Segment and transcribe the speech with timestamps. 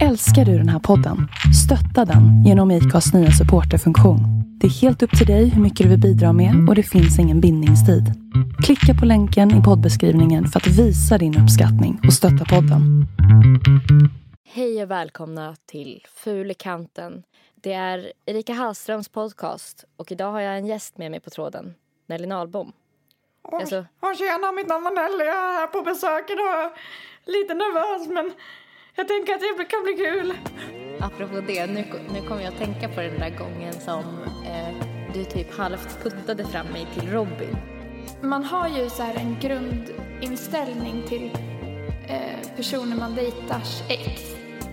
[0.00, 1.28] Älskar du den här podden?
[1.64, 4.18] Stötta den genom IKAs nya supporterfunktion.
[4.60, 7.18] Det är helt upp till dig hur mycket du vill bidra med och det finns
[7.18, 8.04] ingen bindningstid.
[8.64, 13.06] Klicka på länken i poddbeskrivningen för att visa din uppskattning och stötta podden.
[14.54, 17.22] Hej och välkomna till Fulekanten.
[17.62, 21.74] Det är Erika Hallströms podcast och idag har jag en gäst med mig på tråden,
[22.08, 22.72] Nelly Nahlbom.
[23.44, 23.84] Oj, Alltså-
[24.18, 25.24] tjena, mitt namn är Nelly.
[25.24, 26.70] Jag är här på besök idag.
[27.26, 28.32] Lite nervös, men
[28.94, 30.34] jag tänker att det kan bli kul.
[31.00, 34.04] Apropå det, nu, nu kommer jag att tänka på den där gången som
[34.46, 37.56] eh, du typ halvt puttade fram mig till Robin.
[38.20, 41.30] Man har ju så här en grundinställning till
[42.08, 44.22] eh, personer man dejtars ex.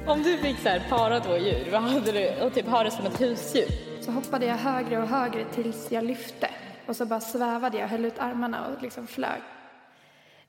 [0.07, 2.45] Om du fick så här para två djur, vad hade du?
[2.45, 3.67] Och typ ha det som ett husdjur.
[4.01, 6.49] Så hoppade jag högre och högre tills jag lyfte.
[6.85, 9.41] Och så bara svävade jag, höll ut armarna och liksom flög.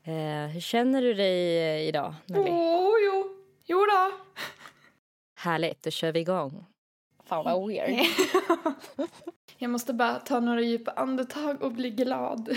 [0.05, 2.51] Eh, hur känner du dig eh, idag, Nelly?
[2.51, 3.40] Oh, jo,
[3.71, 4.13] jo då.
[5.41, 6.65] Härligt, då kör vi igång.
[7.25, 8.07] Fan vad weird.
[9.59, 12.57] Jag måste bara ta några djupa andetag och bli glad.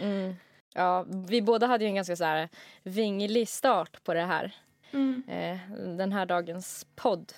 [0.00, 0.34] Mm.
[0.74, 2.48] Ja, vi båda hade ju en ganska så här
[2.82, 4.54] vinglig start på det här.
[4.92, 5.22] Mm.
[5.28, 5.58] Eh,
[5.96, 7.32] den här dagens podd.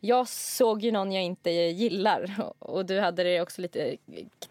[0.00, 3.96] Jag såg ju någon jag inte gillar och- du hade det också lite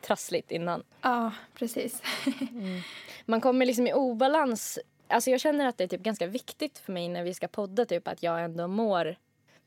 [0.01, 0.83] trassligt innan.
[1.01, 2.01] Ja, precis.
[3.25, 4.79] Man kommer liksom i obalans.
[5.09, 7.85] Alltså jag känner att det är typ ganska viktigt för mig när vi ska podda
[7.85, 9.15] typ att jag ändå mår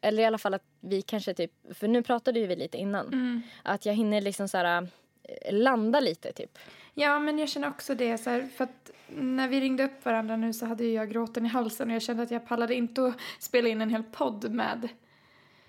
[0.01, 3.07] eller i alla fall att vi kanske typ, för nu pratade ju vi lite innan,
[3.07, 3.43] Mm.
[3.63, 4.89] att jag hinner liksom så här
[5.23, 6.59] eh, landa lite typ.
[6.95, 8.19] Ja, men jag känner också det.
[8.19, 11.49] Så här, för att när vi ringde upp varandra nu så hade jag gråten i
[11.49, 14.89] halsen och jag kände att jag pallade inte att spela in en hel podd med.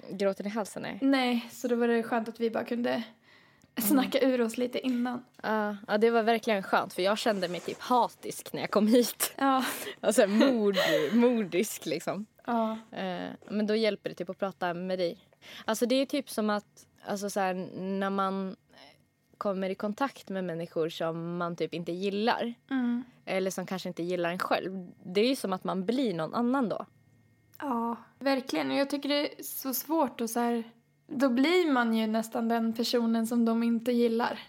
[0.09, 0.97] Gråten i halsen nej.
[1.02, 3.03] Nej, så då var det skönt att vi bara kunde
[3.81, 5.23] snacka ur oss lite innan.
[5.43, 8.88] Ja, ja, det var verkligen skönt för jag kände mig typ hatisk när jag kom
[8.88, 9.33] hit.
[9.38, 9.63] Ja,
[10.02, 10.75] Alltså mord,
[11.13, 12.25] mordisk liksom.
[12.45, 15.17] ja, Eh, men då hjälper det typ att prata med dig.
[15.65, 18.55] Alltså det är typ som att alltså så här, när man
[19.38, 23.03] kommer i kontakt med människor som man typ inte gillar mm.
[23.25, 24.92] eller som kanske inte gillar en själv.
[25.03, 26.86] Det är ju som att man blir någon annan då.
[27.59, 28.71] ja, verkligen.
[28.71, 30.64] Och jag tycker det är så svårt och så här,
[31.08, 34.39] då blir man ju nästan den personen som de inte gillar.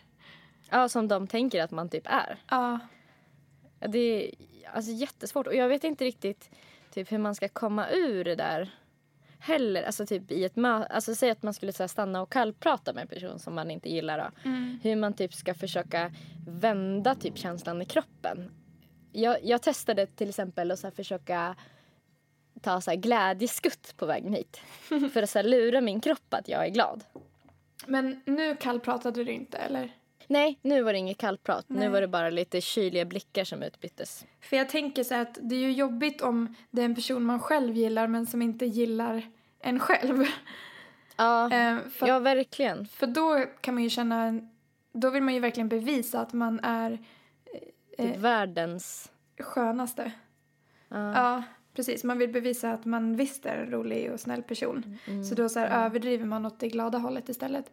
[0.70, 2.38] Ja, som de tänker att man typ är.
[2.50, 2.78] Ja,
[3.88, 4.34] Det är
[4.74, 6.50] alltså jättesvårt och jag vet inte riktigt
[6.90, 8.70] typ hur man ska komma ur det där
[9.38, 9.82] heller.
[9.82, 13.08] Alltså typ i ett alltså säg att man skulle så stanna och kallprata med en
[13.08, 14.48] person som man inte gillar då.
[14.48, 14.78] mm.
[14.82, 16.12] Hur man typ ska försöka
[16.46, 18.50] vända typ känslan i kroppen.
[19.12, 21.56] Jag, jag testade till exempel att så försöka
[22.64, 24.60] ta så glädjeskutt på vägen hit.
[25.12, 27.04] För att så lura min kropp att jag är glad.
[27.86, 29.90] Men nu kallpratade du inte, eller?
[30.26, 31.64] Nej, nu var det inget kallprat.
[31.68, 31.88] Nu Nej.
[31.88, 34.24] var det bara lite kyliga blickar som utbyttes.
[34.40, 37.40] För jag tänker så att det är ju jobbigt om det är en person man
[37.40, 39.22] själv gillar men som inte gillar
[39.60, 40.24] en själv.
[41.16, 42.86] Ja, Eh, för, ja verkligen.
[42.86, 44.40] för då kan man ju känna,
[44.92, 46.98] då vill man ju verkligen bevisa att man är
[47.96, 49.10] Typ världens...
[49.40, 50.12] skönaste.
[50.88, 51.12] Ja.
[51.14, 51.42] Ja,
[51.74, 52.04] precis.
[52.04, 54.98] Man vill bevisa att man visst är en rolig och snäll person.
[55.28, 57.72] Så då så här överdriver man åt det glada hållet istället.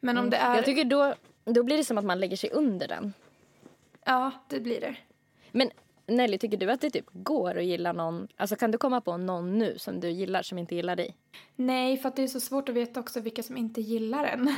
[0.00, 0.56] Men om det är...
[0.56, 3.12] Jag tycker då, då blir det som att man lägger sig under den.
[4.04, 4.96] Ja, det blir det.
[5.52, 5.70] Men
[6.06, 8.28] Nelly, tycker du att det typ går att gilla någon?
[8.36, 11.16] Alltså kan du komma på någon nu som du gillar som inte gillar dig?
[11.56, 14.54] Nej, för att det är så svårt att veta också vilka som inte gillar en.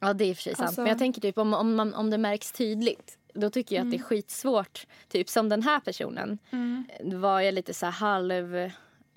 [0.00, 0.66] Ja, det är i och för sig sant.
[0.66, 3.18] Alltså- Men jag tänker typ om, om, man, om det märks tydligt.
[3.36, 4.86] Då tycker jag att det är skitsvårt.
[5.08, 6.38] Typ som den här personen.
[6.50, 6.84] Mm.
[7.20, 8.70] Var jag lite så halv...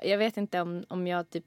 [0.04, 1.46] Jag vet inte om, om jag typ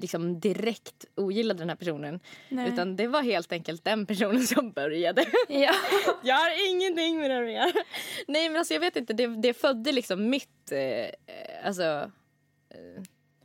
[0.00, 2.20] liksom direkt ogillade den här personen.
[2.48, 2.72] Nej.
[2.72, 5.24] Utan det var helt enkelt den personen som började.
[5.48, 5.74] Ja.
[6.22, 7.84] Jag har ingenting med det att göra.
[8.26, 12.10] Nej men alltså jag vet inte, det, det födde liksom mitt, eh, alltså
[12.70, 13.02] eh,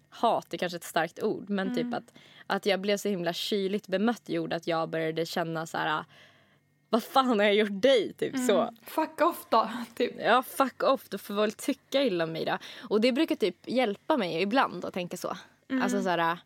[0.10, 2.14] hat är kanske ett starkt ord men typ att,
[2.48, 6.04] att jag blev så himla kyligt bemött gjorde att jag började känna så här
[6.90, 8.14] vad fan har jag gjort dig?
[8.14, 8.70] Typ så.
[8.84, 10.14] Fuck off då, typ.
[10.20, 12.58] Ja fuck off, du får väl tycka illa om mig då.
[12.90, 15.38] Och det brukar typ hjälpa mig ibland att tänka så.
[15.82, 16.38] Alltså så här, Men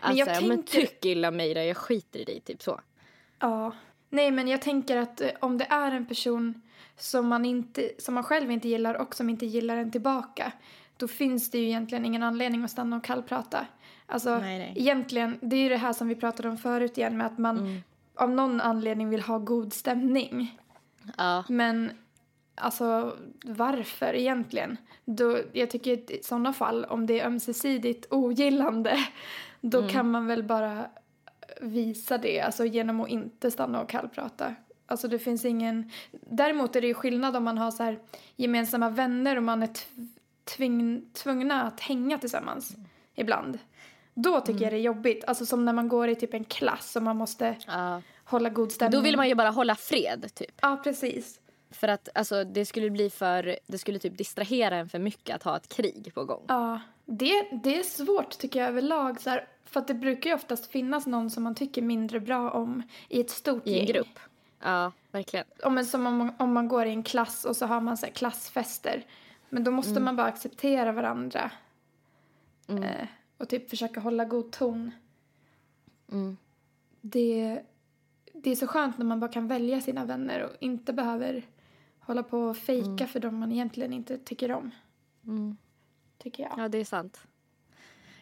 [0.00, 2.62] alltså, jag ja, men tänker- tyck illa om mig då, jag skiter i dig typ
[2.62, 2.80] så.
[3.38, 3.72] Ja.
[4.10, 6.62] Nej, men jag tänker att eh, om det är en person
[6.98, 10.52] som man, inte, som man själv inte gillar och som inte gillar en tillbaka
[10.96, 13.66] då finns det ju egentligen ingen anledning att stanna och kallprata.
[14.06, 14.72] Alltså, Nej, nej.
[14.76, 17.82] egentligen, det är ju det här som vi pratade om förut igen med att man
[18.14, 20.58] av någon anledning vill ha god stämning.
[21.16, 21.44] Ja.
[21.48, 21.90] Men
[22.54, 24.76] alltså varför egentligen?
[25.04, 28.98] Då, jag tycker i sådana fall, om det är ömsesidigt ogillande,
[29.60, 30.86] då kan man väl bara
[31.60, 34.54] visa det, alltså genom att inte stanna och kallprata.
[34.86, 35.90] Alltså det finns ingen...
[36.12, 37.98] Däremot är det ju skillnad om man har så här
[38.36, 40.08] gemensamma vänner och man är tv-
[40.56, 42.76] tving, tvungna att hänga tillsammans.
[43.14, 43.58] ibland.
[44.14, 45.24] Då tycker jag det är jobbigt.
[45.26, 48.02] Alltså som när man går i typ en klass och man måste Ja.
[48.24, 48.98] hålla god stämning.
[48.98, 50.54] Då vill man ju bara hålla fred typ.
[50.62, 51.40] Ja, precis.
[51.70, 55.42] För att alltså, det skulle bli för, det skulle typ distrahera en för mycket att
[55.42, 56.42] ha ett krig på gång.
[56.48, 59.20] Ja, det, det är svårt tycker jag överlag.
[59.20, 62.50] Så här, för att det brukar ju oftast finnas någon som man tycker mindre bra
[62.50, 64.18] om i ett stort I en grupp.
[64.62, 65.46] Ja, verkligen.
[65.62, 68.06] Om, som om, man- om man går i en klass och så har man så
[68.06, 69.04] här klassfester.
[69.48, 70.04] Men då måste Mm.
[70.04, 71.50] man bara acceptera varandra.
[72.68, 73.06] Eh,
[73.38, 74.90] och typ försöka hålla god ton.
[76.12, 76.36] Mm.
[77.00, 77.62] Det,
[78.32, 81.46] det är så skönt när man bara kan välja sina vänner och inte behöver
[81.98, 83.08] hålla på och fejka Mm.
[83.08, 84.70] för dem man egentligen inte tycker om.
[86.18, 86.52] Tycker jag.
[86.58, 87.20] Ja, det är sant.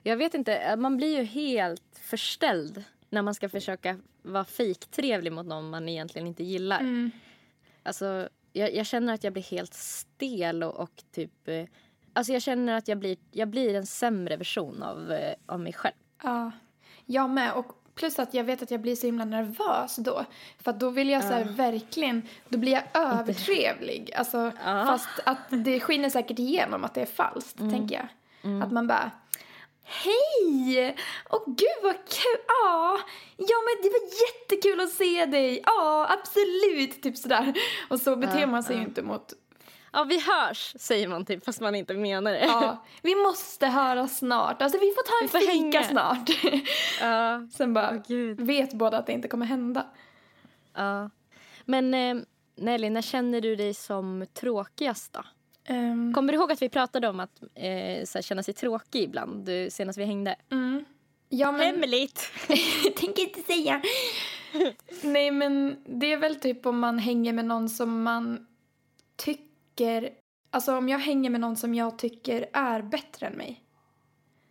[0.03, 5.47] Jag vet inte, man blir ju helt förställd när man ska försöka vara fiktrevlig mot
[5.47, 6.81] någon man egentligen inte gillar.
[6.81, 7.11] Mm.
[7.83, 11.49] Alltså, jag, jag känner att jag blir helt stel och, och typ...
[12.13, 15.73] Alltså jag känner att jag blir, jag blir en sämre version av, eh, av mig
[15.73, 15.95] själv.
[16.23, 16.51] Ja,
[17.07, 17.53] jag med.
[17.53, 20.25] Och plus att jag vet att jag blir så himla nervös då.
[20.59, 24.13] För att då vill jag så här, verkligen, då blir jag övertrevlig.
[24.15, 24.87] Alltså, Ja.
[24.87, 28.09] Fast att det skiner säkert igenom att det är falskt, tänker jag.
[28.63, 29.11] Att man bara
[29.85, 30.97] Hej!
[31.29, 32.41] Och gud vad kul!
[32.49, 32.99] Ja,
[33.37, 35.63] ja men det var jättekul att se dig!
[35.67, 37.03] Ja, absolut!
[37.03, 37.55] Typ sådär.
[37.89, 39.33] Och så beter man sig ju inte mot
[39.93, 42.41] Ja, vi hörs, säger man typ, fast man inte menar det.
[42.45, 44.63] Ja, vi måste höras snart.
[44.63, 45.85] Alltså vi får ta en Vi får fika hänga.
[45.85, 46.31] snart.
[47.01, 48.41] Ja, Sen bara gud.
[48.41, 49.87] vet båda att det inte kommer hända.
[50.75, 51.11] ja.
[51.65, 52.17] Men eh,
[52.57, 55.23] Nelly, när känner du dig som tråkigast då?
[55.75, 59.03] Um, Kommer du ihåg att vi pratade om att eh, så här, känna sig tråkig
[59.03, 60.37] ibland du, senast vi hängde?
[60.51, 60.85] mm.
[61.29, 62.31] Ja, men Hemligt!
[62.97, 63.83] tänker inte säga.
[65.03, 68.47] Nej, men det är väl typ om man hänger med någon som man
[69.17, 69.52] tycker...
[70.51, 73.65] Alltså om jag hänger med någon som jag tycker är bättre än mig.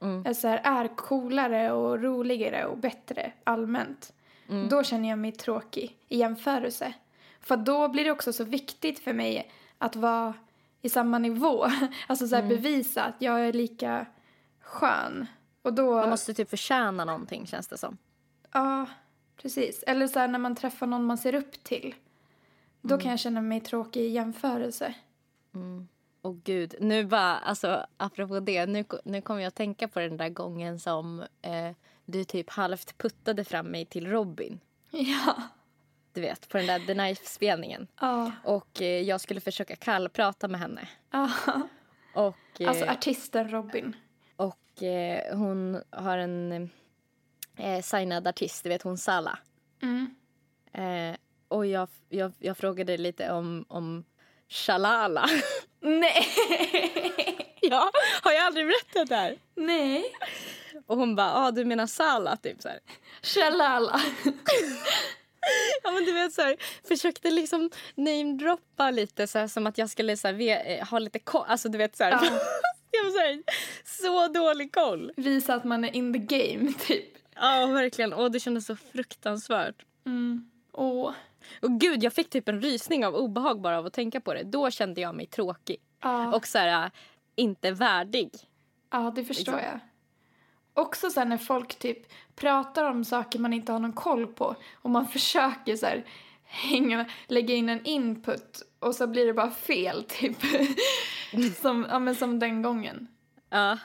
[0.01, 0.23] Mm.
[0.27, 4.13] Alltså här, är coolare och roligare och bättre allmänt.
[4.49, 4.69] Mm.
[4.69, 6.93] Då känner jag mig tråkig i jämförelse.
[7.41, 10.33] För då blir det också så viktigt för mig att vara
[10.81, 11.65] i samma nivå.
[12.07, 14.05] Alltså så här bevisa att jag är lika
[14.59, 15.27] skön.
[15.61, 15.95] Och då...
[15.95, 17.97] Man måste typ förtjäna någonting känns det som.
[18.51, 18.85] Ja,
[19.37, 19.83] precis.
[19.87, 21.95] Eller så här när man träffar någon man ser upp till.
[22.81, 24.93] Då kan jag känna mig tråkig i jämförelse.
[26.23, 30.17] Åh gud, nu bara, alltså apropå det, nu, nu kommer jag att tänka på den
[30.17, 31.71] där gången som eh,
[32.05, 34.59] du typ halvt puttade fram mig till Robin.
[34.91, 35.35] Ja.
[36.13, 37.87] Du vet, på den där The Knife-spelningen.
[38.01, 38.31] Ja.
[38.43, 40.87] Och eh, jag skulle försöka kallprata med henne.
[41.11, 41.29] ja.
[42.13, 43.95] Och, eh, Alltså artisten Robin.
[44.35, 46.69] och eh, hon har en
[47.57, 49.39] eh, signad artist, du vet hon Sala.
[49.81, 50.15] Mm.
[50.73, 51.17] Eh,
[51.47, 54.03] och jag, jag, jag frågade lite om, om
[54.51, 55.29] Shalala.
[55.81, 56.27] Nej!
[57.61, 59.37] ja, har jag aldrig berättat det här?
[59.55, 60.03] Nej.
[60.87, 62.37] Och hon bara, ah, du menar Sala?
[62.37, 62.79] Typ så här.
[63.21, 64.01] Shalala.
[65.83, 66.55] Ja men du vet så här,
[66.87, 71.19] försökte liksom namedroppa lite så här, som att jag skulle så här, eh, ha lite
[71.19, 71.45] koll.
[71.47, 72.11] Alltså du vet så här.
[72.11, 72.39] Ja.
[72.91, 73.43] jag var så, här,
[73.85, 75.11] så dålig koll.
[75.17, 77.05] Visa att man är in the game, typ.
[77.35, 78.13] Ja verkligen.
[78.13, 79.85] Och det kändes så fruktansvärt.
[80.05, 80.51] Mm.
[80.73, 81.11] Åh.
[81.61, 84.43] Och gud jag fick typ en rysning av obehag bara av att tänka på det.
[84.43, 85.77] Då kände jag mig tråkig.
[86.01, 86.35] Ja.
[86.35, 86.91] Och så här, äh,
[87.35, 88.29] inte värdig.
[88.91, 89.69] ja, det förstår Liksom.
[89.71, 89.79] jag.
[90.73, 91.97] Också sen när folk typ
[92.35, 96.05] pratar om saker man inte har någon koll på och man försöker så här
[96.43, 100.37] hänga, lägga in en input och så blir det bara fel typ.
[101.61, 103.07] som, ja, men som den gången.
[103.49, 103.77] Ja.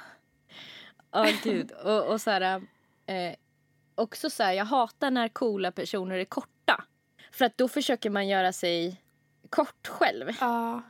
[1.11, 1.73] Ja gud.
[1.73, 2.43] Och, och så här,
[3.07, 3.35] eh,
[3.95, 6.51] också så här, jag hatar när coola personer är korta.
[7.37, 9.01] För att då försöker man göra sig
[9.51, 10.33] kort själv.
[10.41, 10.83] Ja.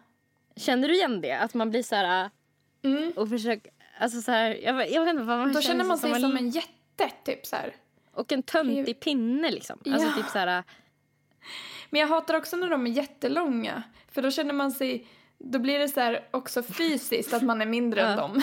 [0.56, 1.32] Känner du igen det?
[1.32, 2.30] Att man blir så här
[2.82, 3.12] Mm.
[3.16, 6.14] och försöker, alltså så här, jag, jag vet inte vad man Då känner man sig
[6.20, 7.76] som en, en jätte typ så här.
[8.12, 9.78] och en töntig pinne liksom.
[9.86, 10.14] Alltså Ja.
[10.16, 10.64] typ så här,
[11.90, 13.82] Men jag hatar också när de är jättelånga.
[14.08, 15.06] För då känner man sig,
[15.38, 18.42] då blir det så här också fysiskt att man är mindre än dem.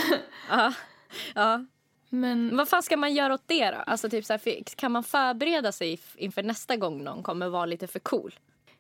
[0.50, 0.74] ja.
[1.36, 1.66] Ja.
[2.14, 3.78] Men Vad fan ska man göra åt det då?
[3.78, 7.88] Alltså typ så här, kan man förbereda sig inför nästa gång någon kommer vara lite
[7.88, 8.34] för cool?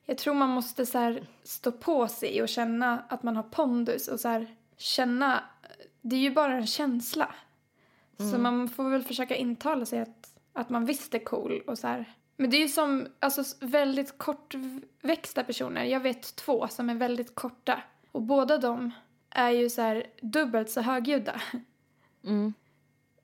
[0.05, 4.07] jag tror man måste så här stå på sig och känna att man har pondus
[4.07, 5.43] och så här känna,
[6.01, 7.35] det är ju bara en känsla.
[8.31, 11.87] Så man får väl försöka intala sig att, att man visst är cool och så
[11.87, 12.13] här.
[12.37, 15.83] Men det är ju som alltså, väldigt kortväxta personer.
[15.83, 17.81] Jag vet två som är väldigt korta.
[18.11, 18.91] Och båda de
[19.29, 21.41] är ju så här dubbelt så högljudda.
[22.23, 22.53] Mm.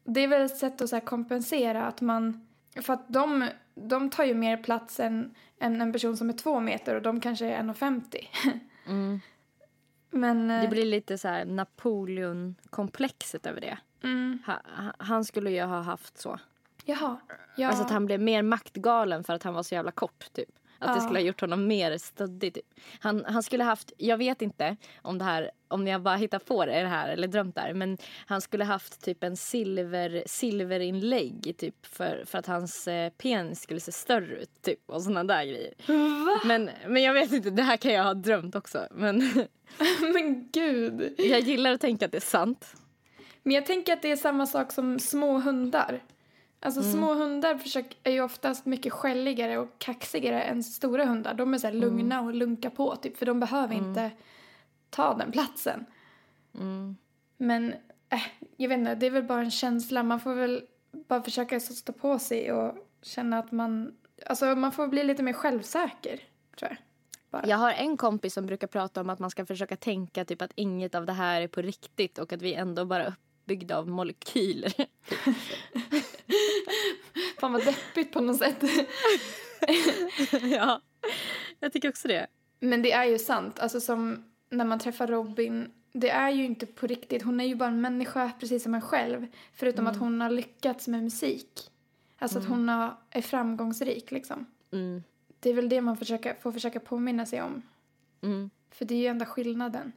[0.10, 2.48] Det är väl ett sätt att så kompensera att man...
[2.82, 6.60] För att de, de tar ju mer plats än, än en person som är två
[6.60, 8.28] meter och de kanske är 1,50.
[8.88, 9.20] Mm.
[10.12, 10.48] Men...
[10.48, 13.78] Det eh, blir lite så här Napoleon-komplexet över det.
[14.04, 14.40] Mm.
[14.46, 16.40] Ha- han skulle ju ha haft så.
[16.86, 17.18] Jaha.
[17.56, 17.68] Ja.
[17.68, 20.50] Alltså att han blev mer maktgalen för att han var så jävla kort typ.
[20.80, 22.66] Att det skulle ha gjort honom mer stöddig typ.
[23.00, 26.66] Han, han skulle haft, jag vet inte om det här, om jag bara hittar på
[26.66, 27.74] det här eller drömt där.
[27.74, 33.62] Men han skulle haft typ en silver, silverinlägg typ för, för att hans eh, penis
[33.62, 34.90] skulle se större ut typ.
[34.90, 35.74] Och såna där grejer.
[36.46, 38.88] Men, men jag vet inte, det här kan jag ha drömt också.
[38.92, 39.48] Men
[40.14, 41.14] Men gud.
[41.18, 42.74] jag gillar att tänka att det är sant.
[43.44, 46.02] Men jag tänker att det är samma sak som små hundar.
[46.62, 51.34] Alltså små hundar försök, är ju oftast mycket skälligare och kaxigare än stora hundar.
[51.34, 54.12] De är så här lugna och lunkar på typ, för de behöver inte
[54.90, 55.86] ta den platsen.
[57.38, 57.74] Men
[58.10, 58.22] äh,
[58.58, 60.04] jag vet inte, det är väl bara en känsla.
[60.04, 63.94] Man får väl bara försöka stå på sig och känna att man,
[64.26, 66.20] alltså man får bli lite mer självsäker,
[66.58, 66.78] tror jag.
[67.30, 67.48] Bara.
[67.48, 70.52] Jag har en kompis som brukar prata om att man ska försöka tänka typ att
[70.56, 73.16] inget av det här är på riktigt och att vi ändå bara
[73.50, 74.74] uppbyggda av molekyler.
[77.40, 78.64] Fan vad deppigt på något sätt.
[80.52, 80.82] ja,
[81.60, 82.28] jag tycker också det.
[82.60, 83.60] Men det är ju sant.
[83.60, 85.72] Alltså som när man träffar Robin.
[85.92, 87.24] Det är ju inte på riktigt.
[87.24, 89.28] Hon är ju bara en människa precis som en själv.
[89.54, 91.72] Förutom att hon har lyckats med musik.
[92.18, 94.46] Alltså att hon har, är framgångsrik liksom.
[94.72, 95.04] Mm.
[95.40, 97.62] Det är väl det man försöker, får försöka påminna sig om.
[98.22, 98.50] Mm.
[98.72, 99.92] För det är ju enda skillnaden.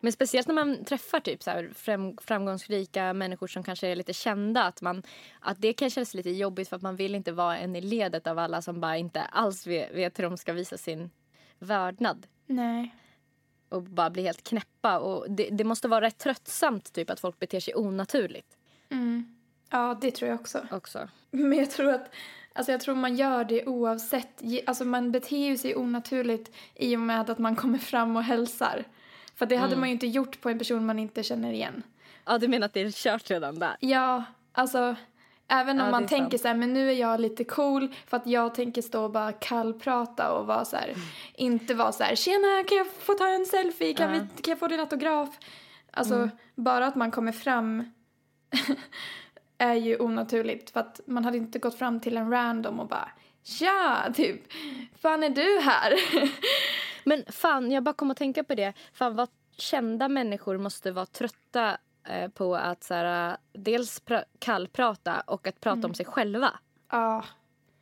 [0.00, 4.12] Men speciellt när man träffar typ så här fram, framgångsrika människor som kanske är lite
[4.12, 4.62] kända.
[4.62, 5.02] Att, man,
[5.40, 8.26] att det kan kännas lite jobbigt för att man vill inte vara en i ledet
[8.26, 11.10] av alla som bara inte alls vet, vet hur de ska visa sin
[11.58, 12.26] vördnad.
[12.46, 12.94] Nej.
[13.68, 14.98] Och bara bli helt knäppa.
[14.98, 18.56] Och det, det måste vara rätt tröttsamt typ att folk beter sig onaturligt
[18.90, 19.36] Mm.
[19.70, 20.66] Ja, det tror jag också.
[20.70, 21.08] också.
[21.30, 22.14] Men jag tror att
[22.52, 24.42] Alltså jag tror man gör det oavsett.
[24.66, 28.84] Alltså man beter sig onaturligt i och med att man kommer fram och hälsar.
[29.36, 31.82] För det hade man ju inte gjort på en person man inte känner igen.
[32.24, 33.76] Ja, du menar att det är kört redan där?
[33.80, 34.96] Ja, alltså
[35.48, 36.42] även om Ja, man tänker sant.
[36.42, 39.32] så här, men nu är jag lite cool för att jag tänker stå och bara
[39.32, 41.00] kallprata och vara så här, Mm.
[41.34, 44.10] inte vara så här, tjena kan jag få ta en selfie, kan.
[44.10, 44.28] Mm.
[44.36, 45.28] vi, kan jag få din autograf?
[45.90, 47.84] Alltså bara att man kommer fram
[49.58, 53.08] är ju onaturligt för att man hade inte gått fram till en random och bara
[53.44, 54.52] Tja, typ,
[55.02, 55.94] fan är du här?
[57.08, 58.72] Men fan, jag bara kom att tänka på det.
[58.92, 65.20] Fan vad kända människor måste vara trötta eh, på att så här, dels pra- kallprata
[65.26, 66.52] och att prata om sig själva.
[66.90, 67.24] Ja,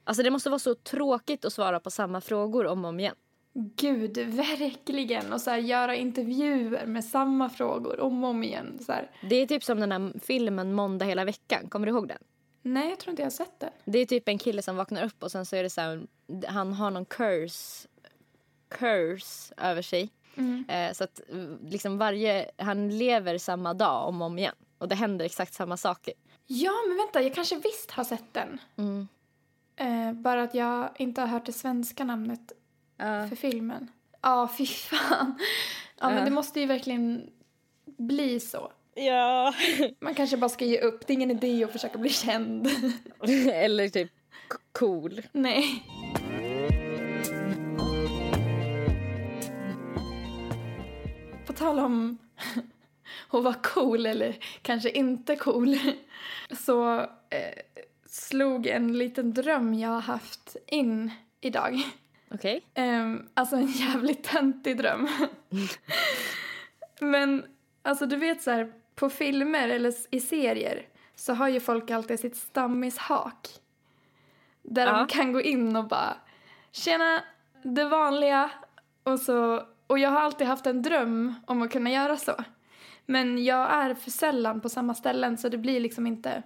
[0.07, 3.15] Alltså det måste vara så tråkigt att svara på samma frågor om och om igen.
[3.55, 5.33] gud, verkligen.
[5.33, 8.79] Och så här, göra intervjuer med samma frågor om och om igen.
[8.87, 9.11] Så här.
[9.31, 11.69] Det är typ som den här filmen Måndag hela veckan.
[11.69, 12.19] Kommer du ihåg den?
[12.63, 13.71] Nej, jag tror inte jag har sett den.
[13.85, 16.03] Det är typ en kille som vaknar upp och sen så är det så här,
[16.47, 17.89] han har någon curse,
[18.69, 20.11] curse över sig.
[20.69, 24.55] Eh, så att eh, liksom varje, han lever samma dag om och om igen.
[24.79, 26.15] Och det händer exakt samma saker.
[26.47, 28.59] Ja, men vänta, jag kanske visst har sett den.
[28.77, 29.09] Mm.
[29.77, 32.53] Eh, bara att jag inte har hört det svenska namnet
[33.29, 33.89] för filmen.
[34.23, 35.39] Ja, fy fan.
[36.01, 36.25] Ja, men Ja.
[36.25, 37.31] det måste ju verkligen
[37.85, 38.73] bli så.
[38.95, 39.55] Ja.
[40.01, 41.07] Man kanske bara ska ge upp.
[41.07, 42.69] Det är ingen idé att försöka bli känd.
[43.53, 44.11] Eller typ
[44.73, 45.23] cool.
[45.33, 45.85] Nej.
[51.55, 52.19] Tal om
[53.31, 55.77] att vara cool eller kanske inte cool
[56.65, 56.99] så
[57.31, 57.59] eh,
[58.07, 61.83] slog en liten dröm jag har haft in idag.
[62.31, 62.63] Okej.
[62.77, 65.09] Um, alltså en jävligt töntig dröm.
[67.01, 67.45] Men
[67.83, 72.21] alltså du vet så här, på filmer eller i serier så har ju folk alltid
[72.21, 73.49] sitt stammishak.
[74.63, 74.93] Där Ja.
[74.99, 76.17] de kan gå in och bara
[76.73, 77.23] tjena,
[77.63, 78.51] det vanliga.
[79.03, 82.35] Och, så, och jag har alltid haft en dröm om att kunna göra så.
[83.07, 86.43] Men jag är för sällan på samma ställen så det blir liksom inte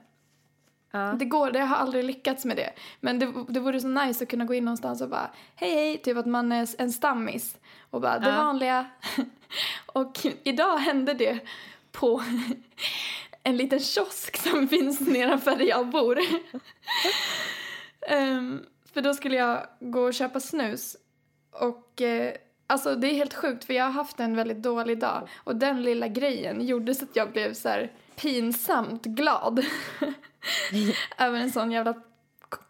[0.90, 0.98] Ja.
[1.18, 2.70] det går, det har aldrig lyckats med det.
[3.00, 5.98] Men det, det vore så nice att kunna gå in någonstans och bara hej hej,
[5.98, 7.56] typ att man är en stammis.
[7.90, 8.36] Och bara det Ja.
[8.36, 8.86] vanliga.
[9.86, 11.38] och idag hände det
[11.92, 12.22] på
[13.42, 16.18] en liten kiosk som finns nedanför där jag bor.
[18.08, 18.62] Ehm,
[18.94, 20.96] för då skulle jag gå och köpa snus.
[21.50, 22.32] Och eh,
[22.68, 25.28] alltså det är helt sjukt för jag har haft en väldigt dålig dag.
[25.36, 29.66] Och den lilla grejen gjorde så att jag blev så här pinsamt glad.
[31.18, 31.94] Över en sån jävla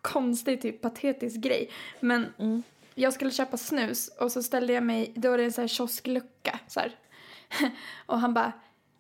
[0.03, 1.71] konstig, typ patetisk grej.
[2.01, 2.33] Men
[2.95, 5.69] jag skulle köpa snus och så ställde jag mig, då var det en sån här
[5.69, 6.97] kiosklucka så här.
[8.07, 8.53] och han bara,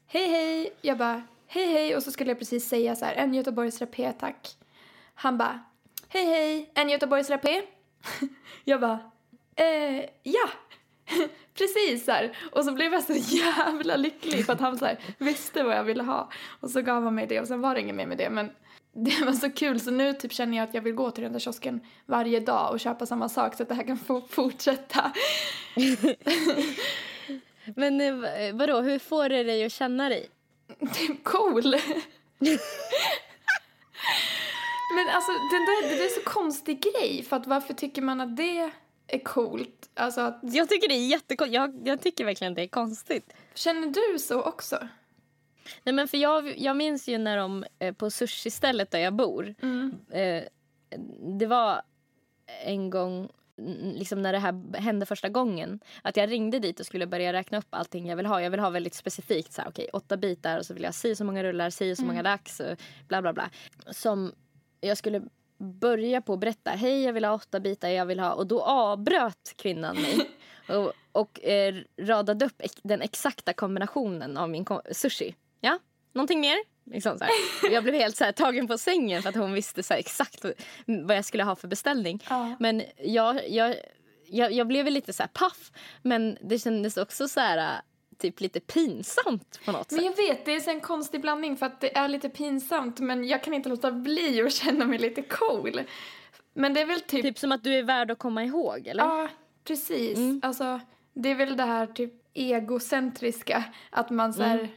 [0.07, 0.71] hej hej.
[0.81, 1.97] Jag bara, hej hej.
[1.97, 4.57] Och så skulle jag precis säga så här, en Göteborgsrapé tack.
[5.15, 5.61] Han bara,
[6.09, 7.63] hej hej, en Göteborgsrapé.
[8.65, 9.11] jag bara,
[9.57, 10.49] eh, ja.
[11.55, 12.37] Precis så här.
[12.53, 15.85] Och så blev jag så jävla lycklig för att han så här, visste vad jag
[15.85, 16.31] ville ha.
[16.61, 18.31] Och så gav han mig det och sen var det inget mer med det.
[18.31, 18.51] Men
[18.93, 21.33] det var så kul så nu typ känner jag att jag vill gå till den
[21.33, 25.13] där kiosken varje dag och köpa samma sak så att det här kan få fortsätta.
[27.77, 28.15] Men eh,
[28.55, 30.29] vadå, hur får det dig att känna dig?
[30.95, 31.77] Typ cool.
[34.95, 38.37] Men alltså den där, det är så konstig grej för att varför tycker man att
[38.37, 38.71] det
[39.09, 39.91] är coolt?
[39.95, 41.55] Alltså att, Jag tycker det är jättekonstigt.
[41.55, 43.33] Jag, jag tycker verkligen det är konstigt.
[43.55, 44.89] känner du så också?
[45.83, 49.55] Nej, men för jag, jag minns ju när de eh, på sushi-stället där jag bor.
[50.11, 50.43] Eh,
[51.39, 51.83] det var
[52.65, 55.81] en gång mm, liksom när det här hände första gången.
[56.03, 58.43] Att jag ringde dit och skulle börja räkna upp allting jag vill ha.
[58.43, 61.15] Jag vill ha väldigt specifikt så här, okej, åtta bitar och så vill jag si
[61.17, 62.77] så många rullar, si så många lax och
[63.09, 63.51] bla bla bla.
[63.91, 64.33] Som
[64.81, 65.23] jag skulle
[65.59, 66.71] börja på att berätta.
[66.71, 68.33] Hej, jag vill ha åtta bitar, jag vill ha...
[68.33, 70.31] Och då avbröt kvinnan mig
[70.69, 75.35] och, och eh, radade upp den exakta kombinationen av min sushi.
[75.61, 75.79] Ja,
[76.13, 76.57] någonting mer?
[76.85, 77.19] Liksom.
[77.71, 80.45] Jag blev helt så här, tagen på sängen för att hon visste så här, exakt
[80.87, 82.25] vad jag skulle ha för beställning.
[82.29, 82.57] Ja.
[82.59, 83.77] Men jag, jag,
[84.27, 85.73] jag, jag blev lite så här paff.
[86.03, 87.81] Men det kändes också så här
[88.19, 90.19] typ lite pinsamt på något Men sätt.
[90.19, 93.43] jag vet, det är en konstig blandning för att det är lite pinsamt men jag
[93.43, 95.81] kan inte låta bli att känna mig lite cool.
[96.55, 97.23] Men det är väl typ...
[97.23, 99.05] Typ som att du är värd att komma ihåg, eller?
[99.05, 99.29] Ja,
[99.65, 100.19] precis.
[100.43, 100.81] Alltså,
[101.15, 104.69] det är väl det här typ egocentriska, att man så här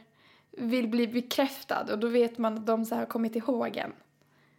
[0.50, 3.92] vill bli bekräftad och då vet man att de så har kommit ihåg en.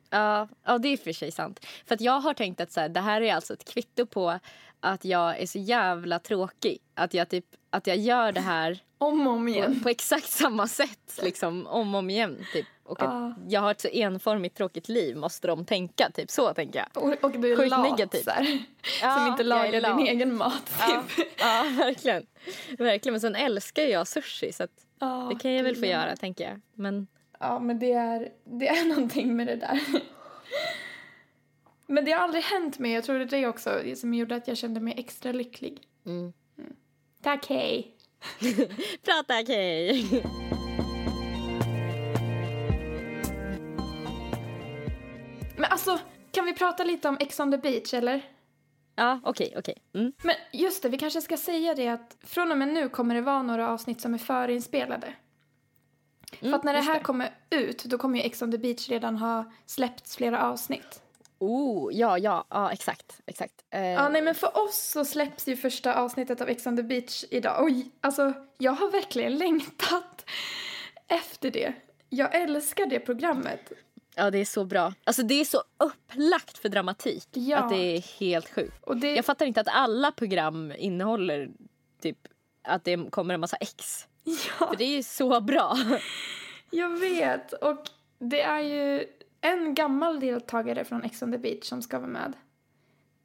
[0.09, 1.65] Ja, ja, det är för sig sant.
[1.85, 4.39] För att jag har tänkt att så här, det här är alltså ett kvitto på
[4.83, 6.77] att jag är så jävla tråkig.
[6.95, 9.79] Att jag, typ, att jag gör det här Om och om på, igen.
[9.83, 12.45] på exakt samma sätt liksom, om och om igen.
[12.53, 12.65] Typ.
[12.85, 13.05] Och Ja.
[13.27, 16.09] att jag har ett så enformigt tråkigt liv, måste de tänka.
[16.13, 17.03] Typ så tänker jag.
[17.03, 18.27] Och, och du är Sjukt lat negativt.
[19.01, 20.73] Ja, som inte lagar din egen mat.
[20.79, 21.27] Ja, Typ.
[21.39, 22.25] ja, verkligen.
[22.77, 23.13] verkligen.
[23.13, 24.67] Men sen älskar jag sushi så
[24.99, 26.61] Ja, det kan jag väl få göra, tänker jag.
[26.73, 27.07] Men
[27.39, 29.79] Ja, men det är, det är någonting med det där.
[31.87, 32.91] Men det har aldrig hänt mig.
[32.91, 35.87] Jag tror det är det också som gjorde att jag kände mig extra lycklig.
[36.05, 36.33] Mm.
[37.21, 37.97] Tack, hej.
[39.03, 40.05] prata okej.
[45.57, 45.99] Men alltså,
[46.31, 48.21] kan vi prata lite om Ex on the beach, eller?
[48.95, 49.75] Ja, okej, okej.
[49.93, 50.13] Mm.
[50.23, 53.21] Men just det, vi kanske ska säga det att från och med nu kommer det
[53.21, 55.13] vara några avsnitt som är förinspelade.
[56.39, 57.03] För att när det här det.
[57.03, 61.02] kommer ut, då kommer ju Ex on the beach redan ha släppts flera avsnitt.
[61.43, 63.53] Oh, ja, ja, ja, exakt, exakt.
[63.69, 66.83] Eh, Ja, nej men för oss så släpps ju första avsnittet av Ex on the
[66.83, 67.63] beach idag.
[67.63, 70.25] Oj, alltså jag har verkligen längtat
[71.07, 71.73] efter det.
[72.09, 73.71] Jag älskar det programmet.
[74.15, 74.93] Ja, det är så bra.
[75.03, 77.57] Alltså det är så upplagt för dramatik Ja.
[77.57, 78.83] att det är helt sjukt.
[78.83, 81.49] Och det, Jag fattar inte att alla program innehåller
[82.01, 82.17] typ
[82.63, 84.07] att det kommer en massa ex.
[84.23, 85.77] ja, För det är så bra.
[86.69, 87.53] jag vet.
[87.53, 87.77] Och
[88.19, 89.05] det är ju
[89.43, 92.33] en gammal deltagare från Ex on the beach som ska vara med.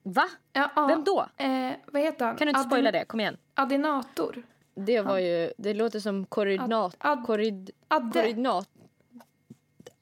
[0.03, 0.29] Va?
[0.53, 0.87] Ja, ja.
[0.87, 1.27] Vem då?
[1.37, 2.37] Eh, vad heter han?
[2.37, 3.05] Kan du inte Adin- spoila det?
[3.05, 3.37] Kom igen.
[3.55, 4.43] Adinator.
[4.75, 8.13] Det var ju, det låter som koordinat, Ad- ad- korrid, Adde.
[8.21, 8.69] koordinat.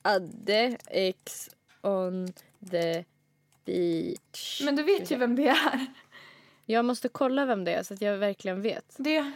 [0.03, 1.51] Adde X
[1.83, 2.33] on
[2.71, 3.05] the
[3.65, 4.61] beach.
[4.65, 5.87] Men du vet ju vem det är.
[6.67, 8.95] Jag måste kolla vem det är så att jag verkligen vet.
[8.99, 9.33] Det,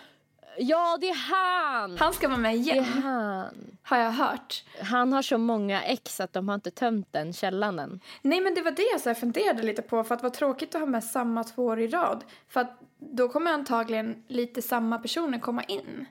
[0.59, 1.99] Ja, det är han!
[1.99, 3.77] han ska vara med Det är igen, han.
[3.83, 4.65] har jag hört.
[4.83, 8.01] Han har så många ex att de har inte tömt den källan än.
[8.23, 10.81] Nej men det var det jag funderade lite på för att det var tråkigt att
[10.81, 12.25] ha med samma två år i rad.
[12.49, 16.07] För att då kommer antagligen lite samma personer komma in.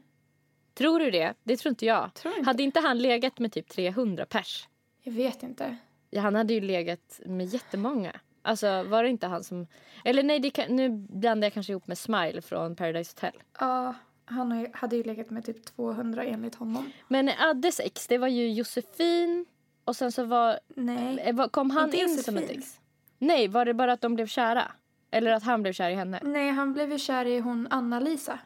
[0.73, 1.33] Tror du det?
[1.43, 2.13] Det tror inte jag.
[2.13, 2.49] Tror inte.
[2.49, 4.67] Hade inte han legat med typ 300 pers?
[5.03, 5.77] Jag vet inte.
[6.09, 8.11] Ja, han hade ju legat med jättemånga.
[8.41, 9.67] Alltså var det inte han som...
[10.05, 10.75] Eller nej, kan...
[10.75, 13.41] nu blandar jag kanske ihop med Smile från Paradise Hotel.
[13.59, 13.93] Ja,
[14.29, 16.91] han hade ju legat med typ 200 enligt honom.
[17.07, 19.45] Men Addes ex, det var ju Josefin
[19.85, 20.59] och sen så var...
[20.67, 21.19] Nej.
[21.19, 22.23] eh, Kom han Inte in Josefin.
[22.23, 22.79] som ett ex?
[23.17, 24.71] Nej, var det bara att de blev kära?
[25.11, 26.19] Eller att han blev kär i henne?
[26.23, 28.39] Nej, han blev ju kär i hon Anna-Lisa.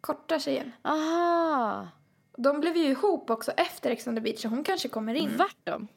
[0.00, 0.72] Korta tjejen.
[0.82, 1.88] Aha!
[2.36, 5.36] De blev ju ihop också efter Ex on the beach så hon kanske kommer in.
[5.36, 5.88] Vart de?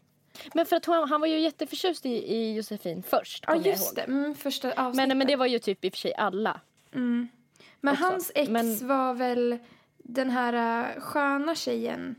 [0.54, 4.02] Men för att hon, han var ju jätteförtjust i, i Josefin först, Ja, just det.
[4.02, 5.08] Mm, första avsnittet.
[5.08, 6.60] Men, men det var ju typ i och för sig alla.
[6.94, 7.28] Mm.
[7.86, 8.06] Men också.
[8.06, 9.58] hans ex Men- var väl
[9.98, 10.54] den här
[10.96, 12.16] uh, sköna tjejen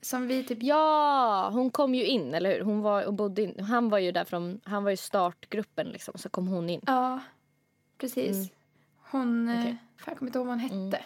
[0.00, 0.58] som vi typ...
[0.62, 2.60] Ja, hon kom ju in, eller hur?
[2.60, 3.60] Hon var och bodde in.
[3.64, 6.80] Han var ju där från, han var ju startgruppen liksom, så kom hon in.
[6.86, 7.20] Ja,
[7.98, 8.36] precis.
[8.36, 8.48] Mm.
[9.10, 9.48] Hon...
[9.48, 9.76] eh, Okej.
[9.96, 11.04] Fan, jag kommer inte ihåg vad hon hette.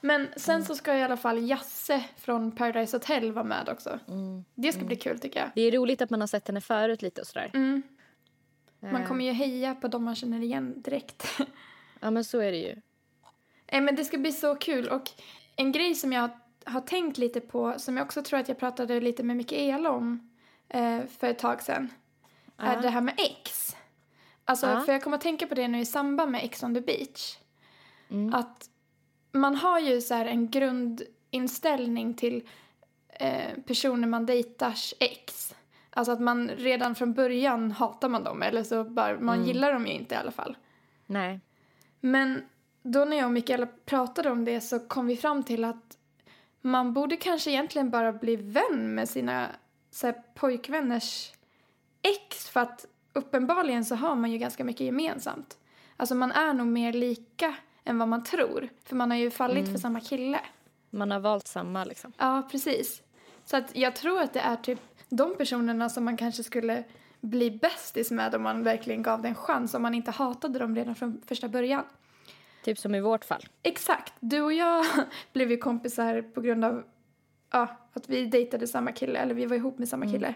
[0.00, 3.98] Men sen så ska i alla fall Jasse från Paradise Hotel vara med också.
[4.08, 4.44] Mm.
[4.54, 5.50] Det ska bli kul tycker jag.
[5.54, 7.50] Det är roligt att man har sett henne förut lite och sådär.
[7.54, 7.82] Mm.
[8.80, 11.26] Man Eh, kommer ju heja på dem man känner igen direkt.
[12.00, 12.76] Ja men så är det ju.
[13.72, 14.88] Nej, men det ska bli så kul.
[14.88, 15.10] Och
[15.56, 16.30] en grej som jag
[16.64, 20.30] har tänkt lite på, som jag också tror att jag pratade lite med Mikaela om
[20.68, 21.92] eh, för ett tag sedan,
[22.58, 22.80] är Ja.
[22.80, 23.76] det här med ex.
[24.44, 24.80] Alltså, Ja.
[24.80, 27.36] för jag kommer att tänka på det nu i samband med Ex on the beach.
[28.10, 28.34] Mm.
[28.34, 28.70] Att
[29.32, 32.48] man har ju så här en grundinställning till
[33.08, 35.54] eh, personer man dejtars ex.
[35.90, 39.46] Alltså att man redan från början hatar man dem eller så bara, man Mm.
[39.48, 40.56] gillar dem ju inte i alla fall.
[41.06, 41.40] Nej.
[42.00, 42.42] Men
[42.86, 45.98] då när jag och Mikaela pratade om det så kom vi fram till att
[46.60, 49.46] man borde kanske egentligen bara bli vän med sina
[49.90, 51.32] så här, pojkvänners
[52.02, 55.58] ex för att uppenbarligen så har man ju ganska mycket gemensamt.
[55.96, 59.72] Alltså man är nog mer lika än vad man tror för man har ju fallit
[59.72, 60.40] för samma kille.
[60.90, 62.12] Man har valt samma liksom.
[62.18, 63.02] Ja, precis.
[63.44, 66.84] Så att jag tror att det är typ de personerna som man kanske skulle
[67.20, 70.76] bli bästis med om man verkligen gav det en chans om man inte hatade dem
[70.76, 71.84] redan från första början.
[72.66, 73.44] Typ som i vårt fall.
[73.62, 74.14] Exakt.
[74.20, 74.84] Du och jag
[75.32, 76.84] blev ju kompisar på grund av
[77.50, 80.34] ja, att vi dejtade samma kille, eller vi var ihop med samma kille.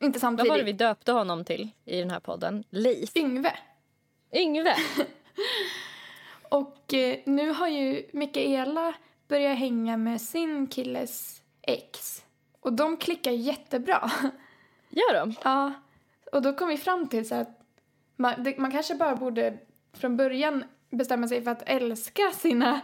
[0.00, 0.50] Inte Vad samtidigt.
[0.50, 2.64] var det vi döpte honom till i den här podden?
[2.70, 3.16] Leif.
[3.16, 3.52] Yngve.
[4.32, 4.76] Yngve.
[6.48, 8.94] Och eh, nu har ju Mikaela
[9.28, 12.24] börjat hänga med sin killes ex.
[12.60, 14.10] Och de klickar jättebra.
[14.88, 15.34] Gör de?
[15.44, 15.72] ja.
[16.32, 17.60] Och då kom vi fram till så att
[18.16, 19.58] man, det, man kanske bara borde
[19.92, 20.64] från början
[20.96, 22.80] bestämma sig för att älska sina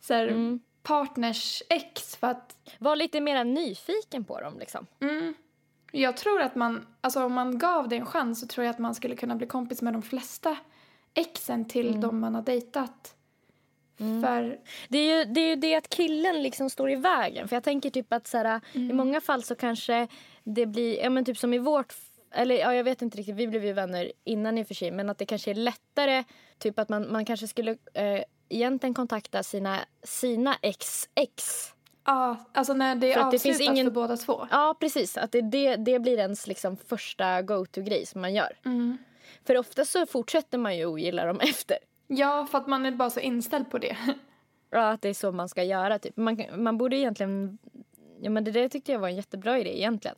[0.00, 4.86] så här, partners ex för att Var lite mer nyfiken på dem liksom.
[5.00, 5.34] Mm.
[5.92, 8.78] Jag tror att man, alltså om man gav det en chans så tror jag att
[8.78, 10.56] man skulle kunna bli kompis med de flesta
[11.14, 13.14] exen till de man har dejtat.
[14.24, 14.58] För,
[14.88, 17.48] Det är, ju, det är ju det att killen liksom står i vägen.
[17.48, 20.08] För jag tänker typ att så här, i många fall så kanske
[20.44, 21.92] det blir, ja men typ som i vårt
[22.32, 24.90] eller ja, jag vet inte riktigt, vi blev ju vänner innan i och för sig
[24.90, 26.24] men att det kanske är lättare,
[26.58, 31.44] typ att man, man kanske skulle eh, egentligen kontakta sina, sina ex-ex.
[32.06, 34.46] ja, alltså när det För att det ingen- för båda två.
[34.50, 38.58] Ja precis, att det, det, det blir ens liksom första go-to-grej som man gör.
[38.64, 38.98] Mm.
[39.44, 41.78] För ofta så fortsätter man ju ogilla dem efter.
[42.06, 43.96] Ja, för att man är bara så inställd på det.
[44.72, 45.98] Ja, att det är så man ska göra.
[45.98, 46.16] Typ.
[46.16, 47.58] Man, man borde egentligen...
[48.20, 50.16] Ja, men det där tyckte jag var en jättebra idé egentligen.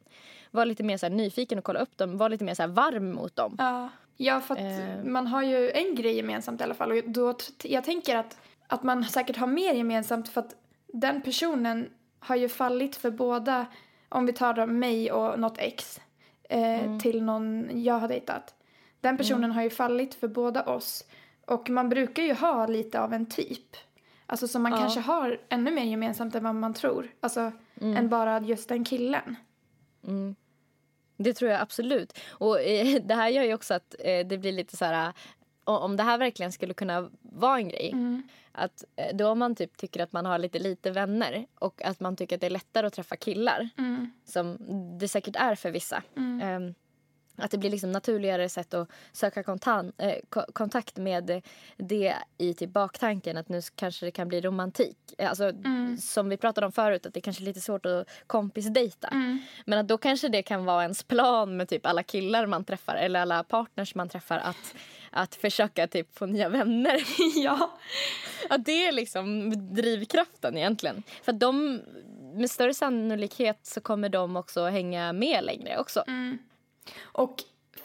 [0.55, 2.17] Var lite mer så nyfiken och kolla upp dem.
[2.19, 3.55] Var lite mer så varm mot dem.
[3.59, 5.05] Ja, ja för att Eh.
[5.05, 6.93] man har ju en grej gemensamt i alla fall.
[6.93, 10.55] Och då, jag tänker att, att man säkert har mer gemensamt för att
[10.87, 11.89] den personen
[12.19, 13.67] har ju fallit för båda,
[14.09, 16.01] om vi tar då mig och något ex,
[16.49, 18.55] eh, till någon jag har dejtat.
[19.01, 21.05] Den personen har ju fallit för båda oss.
[21.47, 23.77] Och man brukar ju ha lite av en typ.
[24.27, 24.79] Alltså som man Ja.
[24.79, 27.09] kanske har ännu mer gemensamt än vad man tror.
[27.21, 29.37] Alltså än bara just den killen.
[31.23, 32.19] Det tror jag absolut.
[32.29, 35.07] Och eh, det här gör ju också att eh, det blir lite så här...
[35.09, 35.13] eh,
[35.65, 37.91] Om det här verkligen skulle kunna vara en grej.
[38.53, 42.01] Att eh, då om man typ tycker att man har lite lite vänner och att
[42.01, 43.69] man tycker att det är lättare att träffa killar.
[44.25, 44.57] Som
[44.99, 46.03] det säkert är för vissa.
[46.43, 46.75] Ehm,
[47.37, 51.43] att det blir liksom naturligare sätt att söka kontan- eh, ko- kontakt med
[51.77, 54.97] det i typ baktanken att nu kanske det kan bli romantik.
[55.19, 55.53] Eh, Alltså,
[56.01, 59.09] Som vi pratade om förut, att det kanske är lite svårt att kompisdejta.
[59.67, 62.95] Men att då kanske det kan vara ens plan med typ alla killar man träffar
[62.97, 64.75] eller alla partners man träffar att,
[65.11, 67.03] att försöka typ få nya vänner.
[67.45, 67.71] ja.
[68.51, 71.03] Att det är liksom drivkraften egentligen.
[71.23, 71.81] För de,
[72.35, 76.05] med större sannolikhet så kommer de också hänga med längre också.
[77.03, 77.37] Och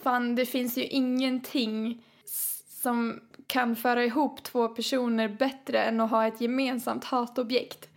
[0.02, 2.04] fan, det finns ju ingenting
[2.82, 7.88] som kan föra ihop två personer bättre än att ha ett gemensamt hatobjekt.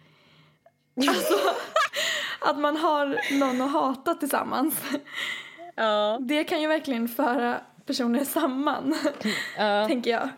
[0.98, 1.34] Alltså,
[2.50, 4.82] att man har någon att hata tillsammans.
[5.76, 6.18] Ja.
[6.22, 8.96] Det kan ju verkligen föra personer samman,
[9.58, 9.88] Ja.
[9.88, 10.30] tänker jag.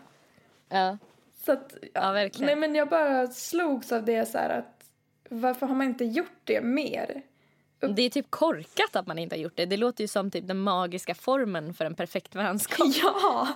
[0.68, 0.98] ja.
[1.44, 2.46] Så att, Ja, verkligen.
[2.46, 4.84] Nej, men jag bara slogs av det så här att
[5.28, 7.22] varför har man inte gjort det mer?
[7.88, 9.66] Det är typ korkat att man inte har gjort det.
[9.66, 12.86] Det låter ju som typ den magiska formen för en perfekt vänskap.
[13.02, 13.48] Ja!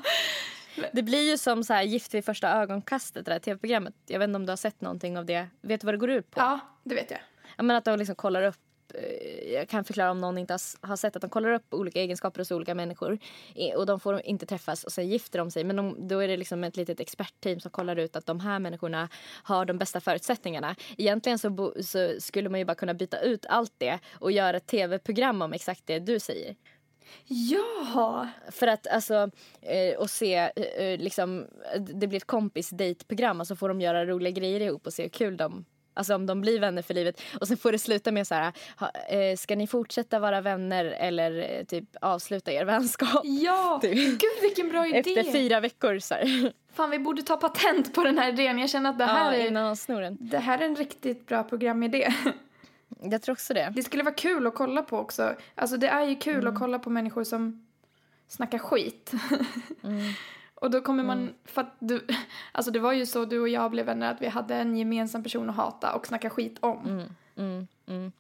[0.93, 3.95] Det blir ju som så här Gift vid första ögonkastet, det där tv-programmet.
[4.07, 5.47] Jag vet inte om du har sett någonting av det.
[5.61, 6.41] Vet du vad det går ut på?
[6.41, 7.21] Ja, det vet jag.
[7.57, 8.57] Ja, men att de liksom kollar upp
[9.53, 12.51] jag kan förklara om någon inte har, sett att de kollar upp olika egenskaper hos
[12.51, 13.19] olika människor
[13.55, 16.29] eh, och de får inte träffas och sen gifter de sig men de, då är
[16.29, 19.09] det liksom ett litet expertteam som kollar ut att de här människorna
[19.43, 20.77] har de bästa förutsättningarna.
[20.99, 24.57] Egentligen så, bo, så skulle man ju bara kunna byta ut allt det och göra
[24.57, 26.57] ett tv-program om exakt det du säger.
[27.27, 28.29] Ja!
[28.51, 29.31] För att alltså,
[29.63, 31.47] eh, och se, eh, eh, liksom,
[31.79, 35.11] det blir ett kompisdejtprogram och så får de göra roliga grejer ihop och se hur
[35.11, 35.65] kul de
[35.99, 37.21] Alltså om de blir vänner för livet.
[37.41, 40.85] Och sen får det sluta med så här, ha, eh, ska ni fortsätta vara vänner
[40.85, 43.21] eller eh, typ avsluta er vänskap?
[43.25, 43.95] Ja, Typ.
[43.95, 44.99] gud vilken bra idé!
[44.99, 46.53] Efter fyra veckor så här.
[46.73, 48.59] Fan, vi borde ta patent på den här idén.
[48.59, 51.43] Jag känner att det här, ja, är, innan snor det här är en riktigt bra
[51.43, 52.13] programidé.
[53.03, 53.73] Jag tror också det.
[53.77, 55.35] Det skulle vara kul att kolla på också.
[55.55, 57.67] Alltså det är ju kul att kolla på människor som
[58.29, 59.13] snackar skit.
[60.61, 62.07] Och då kommer man, för att du,
[62.53, 65.23] alltså det var ju så du och jag blev vänner att vi hade en gemensam
[65.23, 66.87] person att hata och snacka skit om.
[66.87, 68.13] Mm, mm, mm.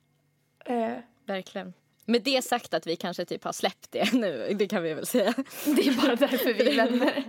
[0.64, 1.72] Eh, Verkligen.
[2.05, 5.07] Med det sagt att vi kanske typ har släppt det nu, det kan vi väl
[5.07, 5.35] säga.
[5.64, 7.24] det är bara därför vi är vänner.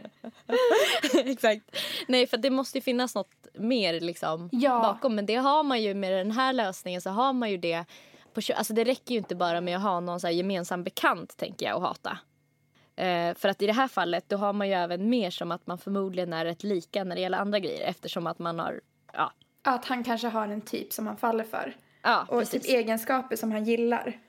[1.13, 1.75] Exakt.
[2.07, 4.79] Nej, för det måste ju finnas något mer liksom Ja.
[4.79, 5.15] bakom.
[5.15, 7.85] Men det har man ju med den här lösningen så har man ju det.
[8.33, 11.65] På, alltså det räcker ju inte bara med att ha någon så gemensam bekant tänker
[11.65, 12.17] jag och hata.
[12.99, 15.67] Eh, för att i det här fallet då har man ju även mer som att
[15.67, 18.81] man förmodligen är rätt lika när det gäller andra grejer eftersom att man har,
[19.13, 21.75] ja, Att han kanske har en typ som han faller för.
[22.01, 22.61] ja Och precis.
[22.61, 24.19] typ egenskaper som han gillar.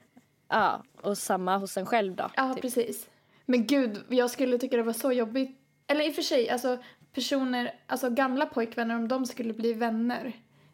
[0.48, 2.30] Ja, och samma hos en själv då.
[2.36, 2.62] Ja, typ.
[2.62, 3.08] precis.
[3.46, 5.58] Men gud, jag skulle tycka det var så jobbigt.
[5.86, 6.78] Eller i och för sig, alltså
[7.14, 10.32] personer, alltså gamla pojkvänner, om de skulle bli vänner.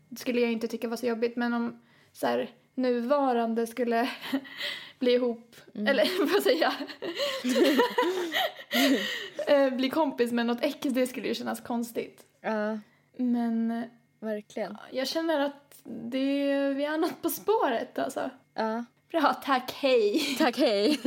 [0.08, 1.36] Det skulle jag inte tycka var så jobbigt.
[1.36, 1.82] Men om
[2.12, 4.10] så här, nuvarande skulle
[4.98, 6.74] bli ihop, eller vad säger jag?
[9.48, 12.22] Eh, bli kompis med något ex, det skulle ju kännas konstigt.
[12.40, 12.78] Ja,
[13.16, 13.84] Men
[14.20, 14.76] verkligen.
[14.92, 18.30] jag känner att det, vi är något på spåret alltså.
[18.54, 18.84] Ja.
[19.10, 20.36] Bra, tack, hej.
[20.38, 21.00] Tack, hej.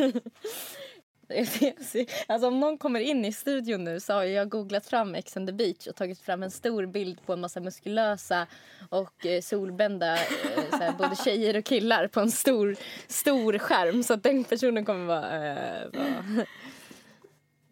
[2.27, 5.47] Alltså om någon kommer in i studion nu så har jag googlat fram Ex on
[5.47, 8.47] the beach och tagit fram en stor bild på en massa muskulösa
[8.89, 12.75] och eh, solbända eh, såhär, både tjejer och killar på en stor,
[13.07, 14.03] stor skärm.
[14.03, 15.53] Så att den personen kommer vara...
[15.53, 15.87] Eh,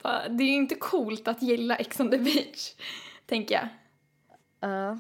[0.02, 2.74] vara Det är ju inte coolt att gilla Ex on the beach,
[3.26, 3.67] tänker jag.
[4.60, 5.00] ja.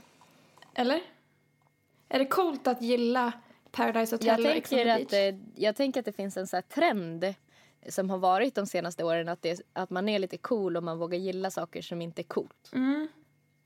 [0.75, 1.01] Eller?
[2.09, 3.31] Är det coolt att gilla
[3.71, 5.33] Paradise Hotel jag, och Ex on the tänker beach?
[5.33, 7.33] att, jag tänker att det finns en så här trend
[7.87, 10.97] som har varit de senaste åren att, det, att man är lite cool och man
[10.97, 12.71] vågar gilla saker som inte är coolt.
[12.73, 13.07] Mm.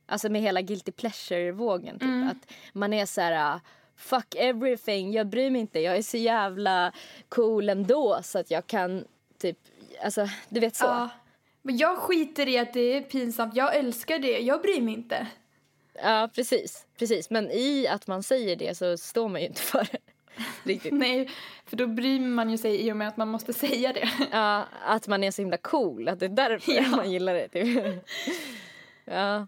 [0.06, 2.00] Alltså med hela guilty pleasure-vågen.
[2.00, 2.32] Typ.
[2.32, 3.56] Att man är så här...
[3.56, 3.62] uh,
[3.96, 5.80] Fuck everything, jag bryr mig inte.
[5.80, 6.92] Jag är så jävla
[7.30, 9.06] cool ändå så att jag kan
[9.38, 9.58] typ...
[10.04, 10.86] Alltså, du vet så.
[10.86, 11.10] Ja.
[11.62, 13.56] Men jag skiter i att det är pinsamt.
[13.56, 14.40] Jag älskar det.
[14.40, 15.28] Jag bryr mig inte.
[15.94, 16.86] Ja, precis.
[17.00, 17.30] precis.
[17.30, 20.11] Men i att man säger det så står man ju inte för det.
[20.64, 20.94] Riktigt.
[20.94, 21.30] Nej,
[21.66, 24.10] för då bryr man ju sig i och med att man måste säga det.
[24.32, 26.08] Ja, att man är så himla cool.
[26.08, 26.88] Att det är därför Ja.
[26.96, 27.48] man gillar det.
[27.48, 27.84] Typ.
[29.06, 29.48] Ja,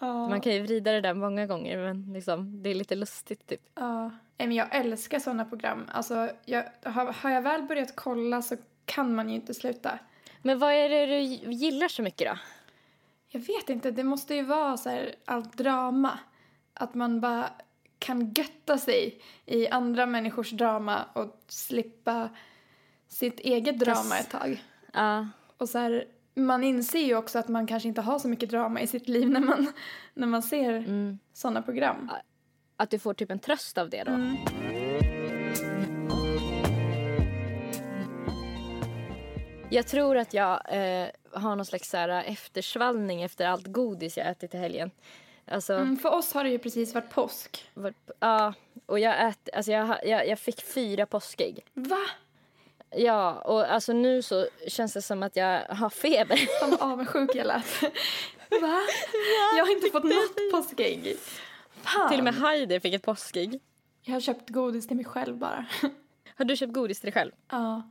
[0.00, 0.28] Ja.
[0.28, 3.60] man kan ju vrida det där många gånger men liksom, det är lite lustigt typ.
[3.74, 4.10] Ja.
[4.38, 5.84] Men jag älskar såna program.
[5.92, 9.98] Alltså, jag, har, har jag väl börjat kolla så kan man ju inte sluta.
[10.42, 11.18] Men vad är det du
[11.52, 12.38] gillar så mycket då?
[13.28, 16.18] Jag vet inte, det måste ju vara så här allt drama.
[16.74, 17.50] Att man bara
[18.02, 22.28] kan götta sig i andra människors drama och slippa
[23.08, 24.62] sitt eget drama ett tag.
[24.92, 28.50] Ja, Och så här, man inser ju också att man kanske inte har så mycket
[28.50, 29.72] drama i sitt liv när man,
[30.14, 31.18] när man ser mm.
[31.32, 32.10] såna program.
[32.76, 34.12] att du får typ en tröst av det då.
[34.12, 34.36] Mm.
[39.70, 44.26] Jag tror att jag eh, har någon slags så här, eftersvallning efter allt godis jag
[44.26, 44.90] ätit i helgen.
[45.46, 47.70] Alltså, Mm, för oss har det ju precis varit påsk.
[47.74, 48.54] var, ja,
[48.86, 51.64] och jag, ät, alltså jag, jag, jag fick fyra påskägg.
[51.74, 52.00] Va?
[52.90, 56.36] Ja, och alltså nu så känns det som att jag har feber.
[56.60, 57.82] Fan vad avundsjuk jag lät.
[58.60, 58.80] Va?
[59.56, 61.16] Jag har inte fått något påskägg.
[61.82, 62.08] Fan.
[62.10, 63.60] Till och med Heidi fick ett påskägg.
[64.02, 65.64] Jag har köpt godis till mig själv bara.
[66.36, 67.32] Har du köpt godis till dig själv?
[67.50, 67.82] Ja.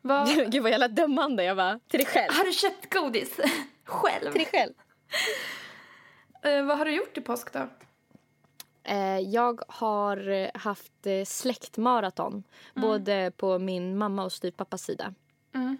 [0.00, 0.28] Vad?
[0.52, 1.44] Gud vad jävla dömande.
[1.44, 2.32] Jag bara, till dig själv.
[2.32, 3.36] Har du köpt godis?
[3.84, 4.32] Själv?
[4.32, 4.72] Till dig själv.
[6.42, 7.68] Eh, vad har du gjort i påsk då?
[8.84, 12.42] Eh, jag har haft eh, släktmaraton.
[12.74, 15.14] Både på min mamma och styvpappas sida.
[15.54, 15.76] Mm.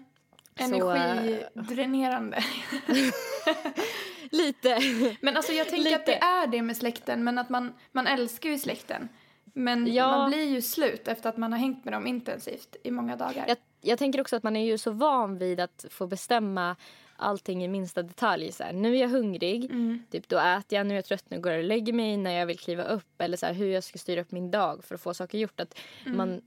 [0.55, 2.43] Energidränerande.
[4.31, 4.79] Lite.
[5.21, 6.11] Men alltså jag tänker att Lite.
[6.11, 9.09] det är det med släkten, men att man, man älskar ju släkten.
[9.53, 10.07] Men Ja.
[10.07, 13.45] man blir ju slut efter att man har hängt med dem intensivt i många dagar.
[13.47, 16.75] Jag, jag tänker också att man är ju så van vid att få bestämma
[17.17, 18.51] allting i minsta detalj.
[18.51, 20.03] Så här, nu är jag hungrig, Mm.
[20.11, 20.87] typ, då äter jag.
[20.87, 22.17] Nu är jag trött, nu går jag och lägger mig.
[22.17, 24.83] När jag vill kliva upp eller så här, hur jag ska styra upp min dag
[24.83, 25.59] för att få saker gjort.
[25.59, 26.41] Att mm, man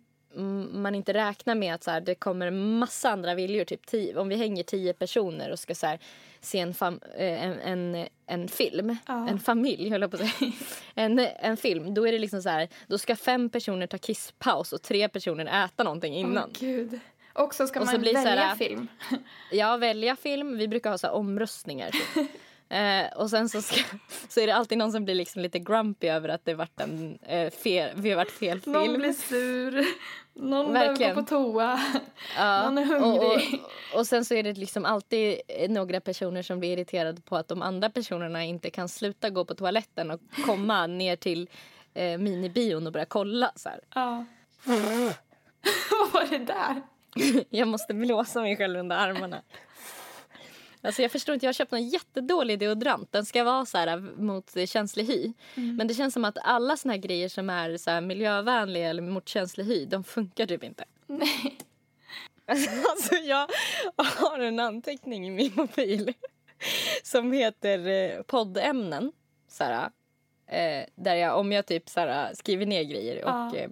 [0.94, 3.64] inte räknar med att så här, det kommer en massa andra viljor.
[3.64, 5.99] Typ tio, om vi hänger tio personer och ska så här,
[6.40, 9.29] se en, fam, eh, en, en, en film, Ja.
[9.29, 10.53] en familj höll jag på att säga.
[10.94, 14.72] en, en film, då är det liksom så här, då ska fem personer ta kisspaus
[14.72, 16.51] och tre personer äta någonting innan.
[16.55, 17.01] Åh gud.
[17.33, 18.88] Och så ska Och så man så välja här- film.
[19.53, 20.57] Ja, välja film.
[20.59, 21.90] Vi brukar ha så omröstningar.
[21.90, 22.31] Typ.
[22.68, 23.81] Eh, och sen så, ska,
[24.29, 27.18] så är det alltid någon som blir liksom lite grumpy över att det varit en,
[27.22, 28.72] eh, fel, vi har varit fel film.
[28.72, 29.85] Någon blir sur,
[30.35, 31.14] någon behöver Verkligen.
[31.14, 31.81] gå på toa.
[32.37, 33.62] Ja, någon är och, och, hungrig.
[33.94, 37.62] och sen så är det liksom alltid några personer som blir irriterade på att de
[37.62, 41.48] andra personerna inte kan sluta gå på toaletten och komma ner till
[41.94, 43.52] eh, minibion och börja kolla.
[43.57, 43.81] Så här.
[43.94, 44.24] Ja.
[45.90, 46.83] Vad var det där?
[47.50, 49.42] Jag måste blåsa mig själv under armarna.
[50.87, 53.12] Alltså jag förstår inte, jag har köpt en jättedålig deodorant.
[53.12, 55.33] Den ska vara så här mot eh, känslig hy.
[55.55, 59.29] Men det känns som att alla såna här grejer som är så miljövänliga eller mot
[59.29, 60.85] känslig hy, de funkar typ inte.
[61.07, 61.59] Nej.
[62.90, 63.49] Alltså jag
[63.96, 66.12] har en anteckning i min mobil
[67.03, 69.12] som heter eh, poddämnen.
[69.49, 69.90] Så här,
[70.46, 73.68] eh, där jag, om jag typ så här, skriver ner grejer och Ja.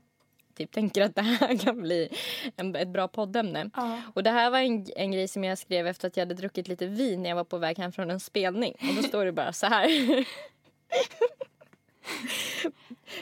[0.54, 2.08] Typ tänker att det här kan bli
[2.56, 3.70] en, ett bra poddämne.
[3.76, 4.00] Ja.
[4.14, 6.68] Och det här var en, en grej som jag skrev efter att jag hade druckit
[6.68, 8.74] lite vin när jag var på väg hem från en spelning.
[8.80, 9.88] Och då står det bara så här.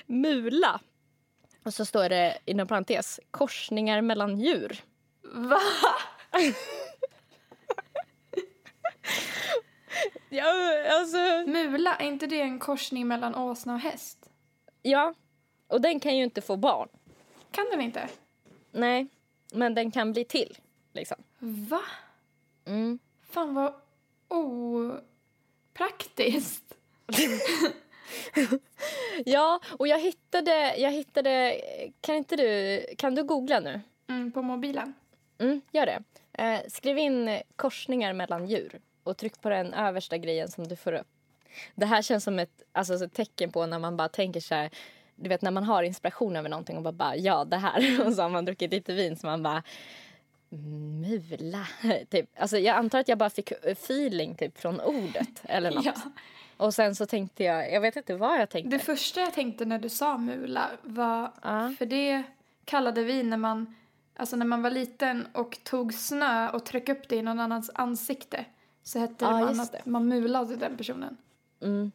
[0.07, 0.81] Mula.
[1.65, 4.81] Och så står det inom parentes korsningar mellan djur.
[5.23, 5.61] Va?
[10.29, 10.45] Ja,
[10.91, 11.17] alltså...
[11.47, 14.31] Mula, är inte det en korsning mellan åsna och häst?
[14.83, 15.15] Ja,
[15.69, 16.89] och den kan ju inte få barn.
[17.53, 18.09] Kan den inte?
[18.71, 19.07] Nej,
[19.53, 20.59] men den kan bli till.
[20.93, 21.17] Liksom.
[21.39, 21.83] Va?
[22.65, 22.99] Mm.
[23.23, 23.75] Fan vad
[24.29, 25.05] opraktiskt.
[29.25, 31.61] Ja, och jag hittade, jag hittade...
[32.01, 32.85] Kan inte du...
[32.99, 33.81] Kan du googla nu?
[34.09, 34.95] Mm, på mobilen.
[35.39, 36.03] Mm, gör det.
[36.33, 40.93] Eh, skriv in korsningar mellan djur och tryck på den översta grejen som du får
[40.93, 41.07] upp.
[41.75, 44.55] Det här känns som ett, alltså, så ett tecken på när man bara tänker så
[44.55, 44.71] här,
[45.23, 48.13] du vet när man har inspiration över någonting och bara, bara ja det här och
[48.13, 49.63] så har man druckit lite vin så man bara
[51.01, 51.67] mula.
[52.11, 52.31] Typ.
[52.37, 55.85] Alltså, jag antar att jag bara fick eh, feeling typ, från ordet eller något.
[55.85, 55.95] Ja.
[56.57, 58.77] Och sen så tänkte jag, jag vet inte vad jag tänkte.
[58.77, 61.75] Det första jag tänkte när du sa mula var, Ja.
[61.79, 62.23] för det
[62.65, 63.75] kallade vi när man,
[64.17, 67.71] alltså när man var liten och tog snö och tryck upp det i någon annans
[67.75, 68.45] ansikte.
[68.83, 71.17] Så hette Ja, det man att man mulade den personen.
[71.63, 71.93] Mm.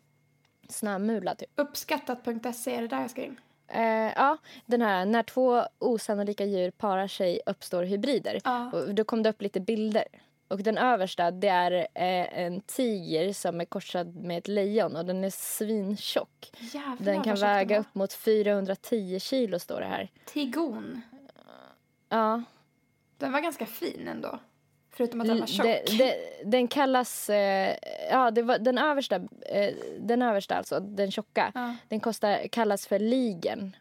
[0.70, 1.50] Snömula typ.
[1.56, 3.40] Uppskattat.se är det där jag ska in.
[3.68, 8.40] Eh, ja, den här när två osannolika djur parar sig uppstår hybrider.
[8.44, 8.72] Ja.
[8.72, 10.06] Och då kom det upp lite bilder.
[10.48, 15.06] Och den översta det är eh, en tiger som är korsad med ett lejon och
[15.06, 16.52] den är svintjock.
[16.60, 17.82] Jävlar Den kan väga var.
[17.82, 20.10] upp mot 410 kilo står det här.
[20.26, 21.02] Tigon.
[22.10, 22.44] Ja.
[23.18, 24.40] Den var ganska fin ändå.
[24.98, 25.66] Förutom att den var tjock.
[25.66, 27.76] Det, det, den kallas, eh,
[28.10, 31.52] ja det var den översta, eh, den översta alltså, den tjocka.
[31.56, 31.76] Ja.
[31.88, 33.76] Den kostar, kallas för ligen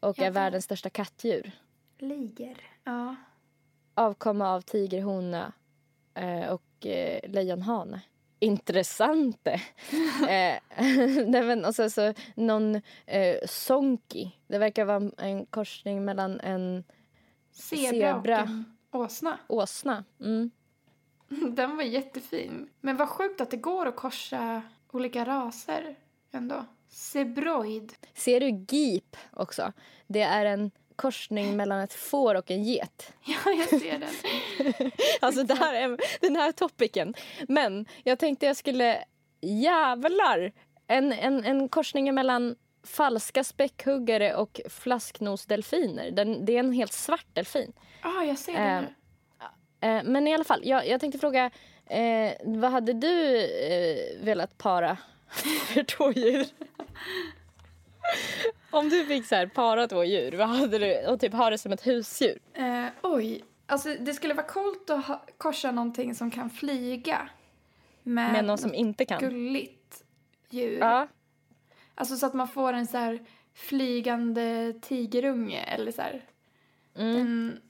[0.00, 1.50] och är världens största kattdjur.
[1.98, 2.56] Liger.
[2.84, 3.16] Ja.
[3.94, 5.52] avkomma av tigerhona
[6.14, 8.00] eh, och eh, lejonhane.
[8.40, 9.60] Intressant det.
[10.76, 10.84] eh,
[11.28, 12.74] men, och så, så, någon
[13.06, 14.36] eh, sonki.
[14.46, 16.84] Det verkar vara en- en korsning mellan en
[17.52, 18.64] Zebra, Zebra.
[18.98, 19.38] Åsna.
[19.48, 20.04] åsna.
[20.20, 20.50] Mm.
[21.54, 22.68] Den var jättefin.
[22.80, 25.96] Men vad sjukt att det går att korsa olika raser
[26.32, 26.64] ändå.
[26.88, 27.92] Zebroid.
[28.14, 29.72] Ser du gip också?
[30.06, 33.12] Det är en korsning mellan ett får och en get.
[33.24, 34.90] Ja, jag ser den.
[35.20, 37.14] Alltså det här är den här topicen.
[37.48, 39.04] Men jag tänkte jag skulle...
[39.40, 40.52] Jävlar!
[40.86, 42.56] En, en, en korsning mellan
[42.88, 46.10] falska späckhuggare och flasknosdelfiner.
[46.10, 47.72] Den, det är en helt svart delfin.
[48.02, 48.90] Ja, ah, jag ser Eh, den nu.
[49.88, 51.50] Eh, men i alla fall, jag, jag tänkte fråga...
[51.90, 54.96] Eh, vad hade du eh, velat para
[55.74, 56.46] för två djur?
[58.70, 61.06] Om du fick så här, para två djur, vad hade du?
[61.06, 62.38] Och typ ha det som ett husdjur.
[62.54, 63.44] Eh, oj.
[63.66, 67.28] Alltså, det skulle vara coolt att ha, korsa någonting som kan flyga.
[68.02, 69.20] Med, Med någon som inte kan.
[69.20, 70.04] gulligt
[70.50, 70.78] djur.
[70.78, 71.08] Ja.
[72.00, 73.18] Alltså så att man får en så här
[73.54, 76.24] flygande tigerunge eller så här.
[76.96, 77.16] Mm.
[77.16, 77.60] En,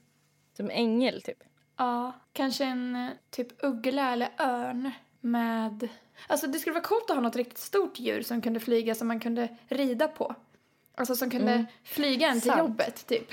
[0.57, 1.43] Som ängel, typ.
[1.77, 5.87] ja, kanske en typ uggla eller örn med...
[6.27, 9.07] Alltså det skulle vara coolt att ha något riktigt stort djur som kunde flyga som
[9.07, 10.35] man kunde rida på.
[10.95, 11.65] Alltså som kunde Mm.
[11.83, 12.59] flyga en till Sant.
[12.59, 13.27] jobbet typ.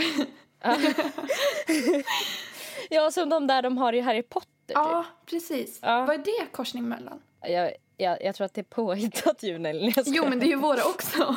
[2.91, 4.75] Ja, som de där de har i Harry Potter.
[4.75, 5.79] Ja, precis.
[5.83, 6.05] Ja.
[6.05, 7.19] Vad är det korsning mellan?
[7.43, 7.51] Typ.
[7.53, 9.59] Jag, jag, jag tror att det är påhittat djur.
[9.59, 10.23] Nej, jag skojar.
[10.25, 11.19] Jo, men det är ju våra också.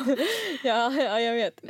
[0.64, 1.60] ja, ja, jag vet.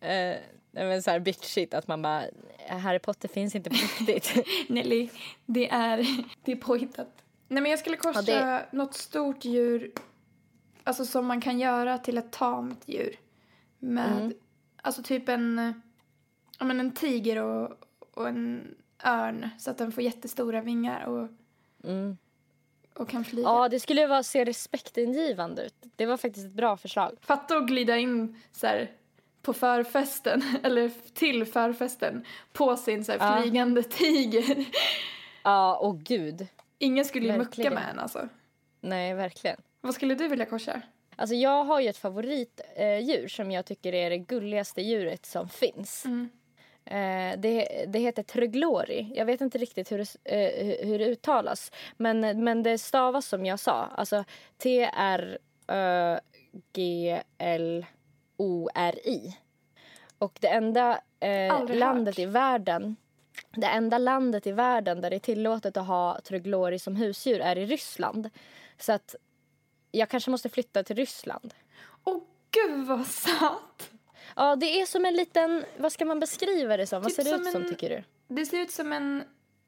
[0.00, 2.24] Nej, men så här bitchigt att man bara...
[2.68, 4.46] Harry Potter finns inte på riktigt.
[4.68, 5.08] Nelly,
[5.46, 6.06] det är,
[6.44, 7.08] det är påhittat.
[7.48, 9.92] Nej, men jag skulle korsa Ja, något stort djur,
[10.84, 13.16] alltså som man kan göra till ett tamt djur.
[13.78, 14.32] Med, Mm.
[14.82, 15.82] alltså typ en,
[16.58, 17.70] ja men en tiger och,
[18.14, 18.74] och en
[19.04, 21.28] örn så att den får jättestora vingar och,
[21.84, 22.16] Mm.
[22.94, 23.48] Och kan flyga.
[23.48, 25.74] Ja, det skulle vara, se respektingivande ut.
[25.96, 27.16] Det var faktiskt ett bra förslag.
[27.20, 28.90] Fatta att glida in så här,
[29.42, 33.42] på förfesten, eller till förfesten, på sin så här, Ja.
[33.42, 34.64] flygande tiger.
[35.42, 36.46] Ja, och gud.
[36.78, 37.74] Ingen skulle ju mucka Verkligen.
[37.74, 38.28] med en alltså.
[38.80, 39.60] Nej, verkligen.
[39.80, 40.80] Vad skulle du vilja korsa?
[41.16, 45.48] Alltså jag har ju ett favoritdjur eh, som jag tycker är det gulligaste djuret som
[45.48, 46.04] finns.
[46.04, 46.28] Mm.
[46.86, 49.12] Eh, det, det heter Truglori.
[49.14, 51.72] Jag vet inte riktigt hur det, eh, hur- det uttalas.
[51.96, 53.84] Men, men det stavas som jag sa.
[53.84, 54.24] Alltså
[58.04, 59.36] T-R-Ö-G-L-O-R-I.
[60.18, 62.96] Och det enda eh, landet i världen
[63.50, 67.58] det enda landet i världen där det är tillåtet att ha Truglori som husdjur är
[67.58, 68.30] i Ryssland.
[68.78, 69.14] Så att
[69.90, 71.54] jag kanske måste flytta till Ryssland.
[72.04, 73.90] Åh gud vad söt!
[74.36, 75.64] Ja, det är som en liten...
[75.78, 77.02] Vad ska man beskriva det som?
[77.02, 78.04] Vad Typ ser det som ut som, en- tycker du?
[78.34, 79.24] Det ser ut som en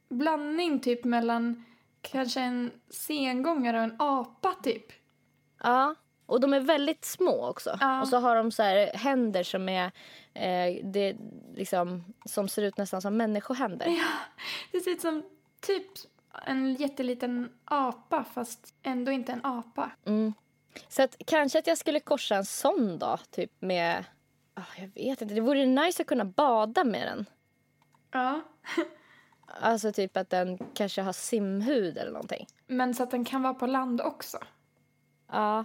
[0.09, 1.64] blandning typ mellan
[2.03, 4.87] kanske en sengångare och en apa typ.
[5.62, 5.95] Ja,
[6.27, 7.79] och de är väldigt små också.
[7.81, 8.01] Ja.
[8.01, 9.93] Och så har de så här händer som är...
[10.35, 11.17] Eh, det,
[11.55, 13.99] liksom, som ser ut nästan som människohänder.
[14.73, 15.23] Det ser ut som
[15.61, 15.87] typ
[16.47, 19.91] en jätteliten apa fast ändå inte en apa.
[20.07, 20.35] Mm.
[20.89, 24.05] Så att kanske att jag skulle korsa en sån då, typ med...
[24.57, 27.27] ah, jag vet inte, det vore nice att kunna bada med den.
[28.13, 28.41] Ja.
[29.47, 32.47] Alltså typ att den kanske har simhud eller någonting.
[32.67, 34.39] Men så att den kan vara på land också.
[35.33, 35.65] Ja.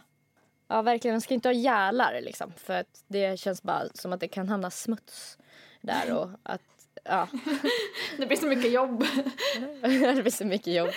[0.67, 1.13] Ja, verkligen.
[1.13, 2.53] Den ska inte ha gälar liksom.
[2.57, 5.37] För att det känns bara som att det kan hamna smuts
[5.81, 6.61] där och att...
[7.03, 7.27] Ja,
[8.17, 8.99] Det blir så mycket jobb.
[9.81, 10.89] det blir så mycket jobb.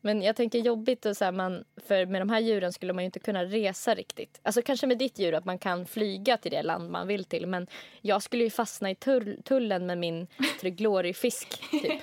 [0.00, 3.04] Men jag tänker jobbigt och så här, man, för med de här djuren skulle man
[3.04, 4.40] ju inte kunna resa riktigt.
[4.42, 7.46] Alltså kanske med ditt djur att man kan flyga till det land man vill till.
[7.46, 7.66] Men
[8.00, 10.26] jag skulle ju fastna i tull, tullen med min
[10.60, 12.02] Truglori-fisk typ.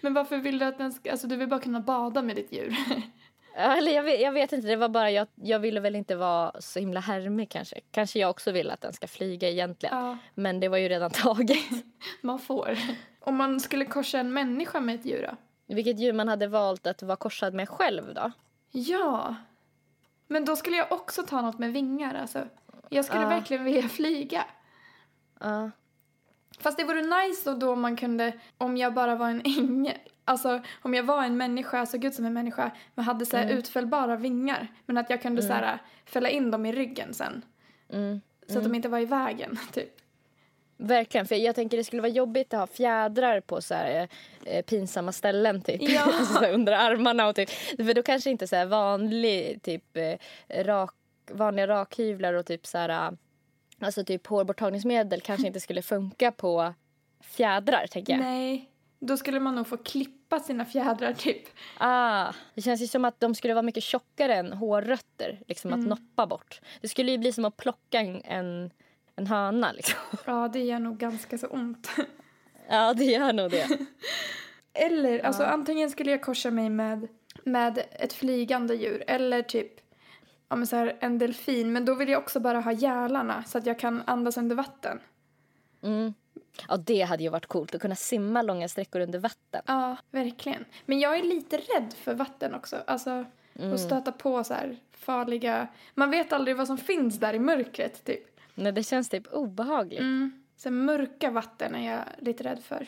[0.00, 2.52] Men varför vill du att den ska, alltså du vill bara kunna bada med ditt
[2.52, 2.76] djur.
[3.56, 6.60] Eller jag vet, jag vet inte, det var bara jag, jag ville väl inte vara
[6.60, 7.80] så himla härmig kanske.
[7.90, 9.96] Kanske jag också vill att den ska flyga egentligen.
[9.96, 11.58] Ja, Men det var ju redan taget.
[12.20, 12.78] man får.
[13.20, 15.36] Om man skulle korsa en människa med ett djur då?
[15.74, 18.32] Vilket djur man hade valt att vara korsad med själv då?
[18.70, 19.34] Ja.
[20.28, 22.44] Men då skulle jag också ta något med vingar alltså.
[22.88, 23.28] Jag skulle Ja.
[23.28, 24.44] verkligen vilja flyga.
[25.40, 25.70] Ja.
[26.58, 29.98] Fast det vore nice då, då man kunde, om jag bara var en ängel.
[30.24, 33.48] Alltså om jag var en människa, såg ut som en människa, men hade så här
[33.50, 34.68] utfällbara vingar.
[34.86, 37.42] Men att jag kunde så här fälla in dem i ryggen sen.
[37.88, 38.20] Mm.
[38.48, 39.96] Så att de inte var i vägen, typ.
[40.84, 44.08] Verkligen, för jag tänker det skulle vara jobbigt att ha fjädrar på så här,
[44.44, 45.82] eh, pinsamma ställen typ.
[45.82, 46.12] Ja.
[46.38, 47.50] Så under armarna och typ.
[47.76, 50.94] För då kanske inte så här vanlig typ eh, rak,
[51.30, 53.10] vanliga rakhyvlar och typ så här eh,
[53.80, 56.74] alltså typ hårborttagningsmedel kanske inte skulle funka på
[57.20, 58.20] fjädrar tänker jag.
[58.20, 58.68] Nej,
[58.98, 61.42] då skulle man nog få klippa sina fjädrar typ.
[61.78, 65.86] Ah, det känns ju som att de skulle vara mycket tjockare än hårrötter liksom att
[65.86, 66.60] noppa bort.
[66.80, 68.70] Det skulle ju bli som att plocka en, en,
[69.16, 69.98] en höna liksom.
[70.26, 71.90] Ja, det gör nog ganska så ont.
[72.68, 73.68] Ja, det gör nog det.
[74.74, 77.08] Eller, alltså antingen skulle jag korsa mig med,
[77.44, 79.80] med ett flygande djur eller typ
[80.52, 81.72] ja, men så här, en delfin.
[81.72, 85.00] Men då vill jag också bara ha gälarna så att jag kan andas under vatten.
[85.82, 86.14] Mm.
[86.68, 89.62] Ja, det hade ju varit coolt att kunna simma långa sträckor under vatten.
[89.66, 90.64] Ja, verkligen.
[90.86, 92.76] Men jag är lite rädd för vatten också.
[92.86, 93.24] Alltså
[93.72, 95.68] att stöta på så här farliga...
[95.94, 98.31] Man vet aldrig vad som finns där i mörkret typ.
[98.54, 100.00] Nej, det känns typ obehagligt.
[100.00, 100.42] Mm.
[100.56, 102.86] Så mörka vatten är jag lite rädd för.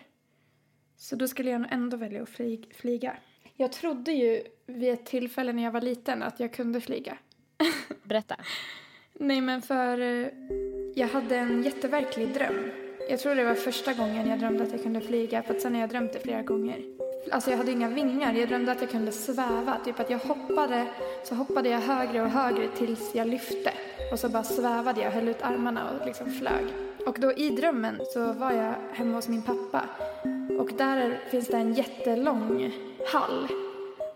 [0.97, 3.17] Så då skulle jag nog ändå välja att fly- flyga.
[3.57, 7.19] Jag trodde ju vid ett tillfälle när jag var liten att jag kunde flyga.
[8.03, 8.37] Berätta.
[9.13, 10.29] Nej men för eh,
[10.95, 12.71] jag hade en jätteverklig dröm.
[13.11, 15.75] Jag tror det var första gången jag drömde att jag kunde flyga för att sen
[15.75, 16.83] har jag drömt det flera gånger.
[17.33, 19.81] Alltså jag hade inga vingar, jag drömde att jag kunde sväva.
[19.85, 20.87] Typ att jag hoppade,
[21.25, 23.73] så hoppade jag högre och högre tills jag lyfte.
[24.13, 26.65] Och så bara svävade jag, höll ut armarna och liksom flög.
[27.07, 29.83] Och då i drömmen så var jag hemma hos min pappa.
[30.59, 32.73] Och där finns det en jättelång
[33.13, 33.49] hall.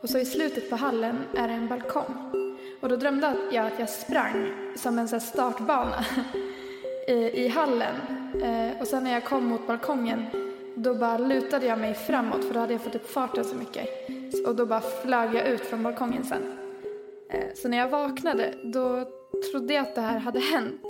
[0.01, 2.15] Och så i slutet på hallen är det en balkong.
[2.81, 6.05] Och då drömde jag att jag sprang som en så startbana
[7.09, 7.95] i, i hallen.
[8.43, 10.27] Eh, och sen när jag kom mot balkongen
[10.75, 13.89] då bara lutade jag mig framåt för då hade jag fått upp farten så mycket.
[14.47, 16.43] Och då bara flög jag ut från balkongen sen.
[17.31, 19.05] Eh, så när jag vaknade då
[19.53, 20.83] trodde jag att det här hade hänt.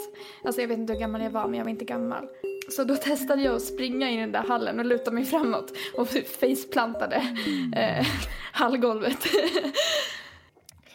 [0.44, 2.28] Alltså jag vet inte hur gammal jag var men jag var inte gammal.
[2.70, 5.72] Så då testade jag att springa in i den där hallen och luta mig framåt
[5.96, 7.16] och faceplantade
[7.76, 8.06] eh,
[8.52, 9.24] hallgolvet.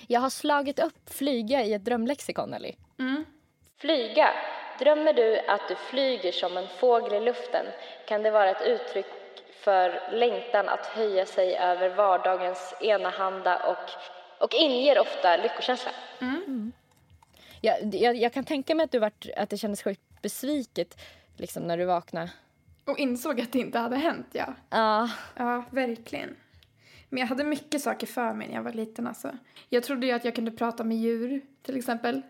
[0.07, 2.75] Jag har slagit upp flyga i ett drömlexikon, Ellie.
[2.99, 3.25] Mm.
[3.79, 4.29] Flyga.
[4.79, 7.65] Drömmer du att du flyger som en fågel i luften
[8.07, 9.05] kan det vara ett uttryck
[9.63, 13.89] för längtan att höja sig över vardagens enahanda och,
[14.43, 15.91] och inger ofta lyckokänsla.
[16.21, 16.71] Mm.
[17.65, 21.01] Jag, jag, jag, kan tänka mig att, du varit, att det kändes sjukt besviket
[21.37, 22.31] liksom, när du vaknade.
[22.85, 24.53] Och insåg att det inte hade hänt, ja.
[24.69, 25.09] Ja.
[25.35, 26.35] Ja, verkligen.
[27.09, 29.37] Men jag hade mycket saker för mig när jag var liten alltså.
[29.69, 32.21] Jag trodde ju att jag kunde prata med djur, till exempel.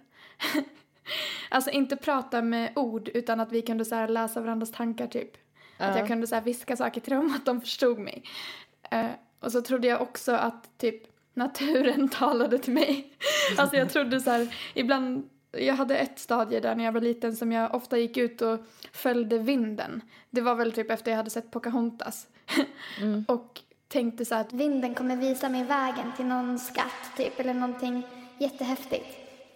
[1.49, 5.35] alltså inte prata med ord, utan att vi kunde så läsa varandras tankar typ.
[5.35, 5.89] Uh.
[5.89, 8.23] Att jag kunde så viska saker till dem, att de förstod mig.
[8.93, 13.13] Uh, och så trodde jag också att typ naturen talade till mig.
[13.57, 17.35] alltså jag trodde så här, ibland, jag hade ett stadie där när jag var liten
[17.35, 18.59] som jag ofta gick ut och
[18.91, 20.01] följde vinden.
[20.29, 22.27] Det var väl typ efter jag hade sett Pocahontas.
[23.01, 23.25] mm.
[23.27, 28.03] Och tänkte så att vinden kommer visa mig vägen till någon skatt typ eller någonting
[28.37, 29.05] jättehäftigt.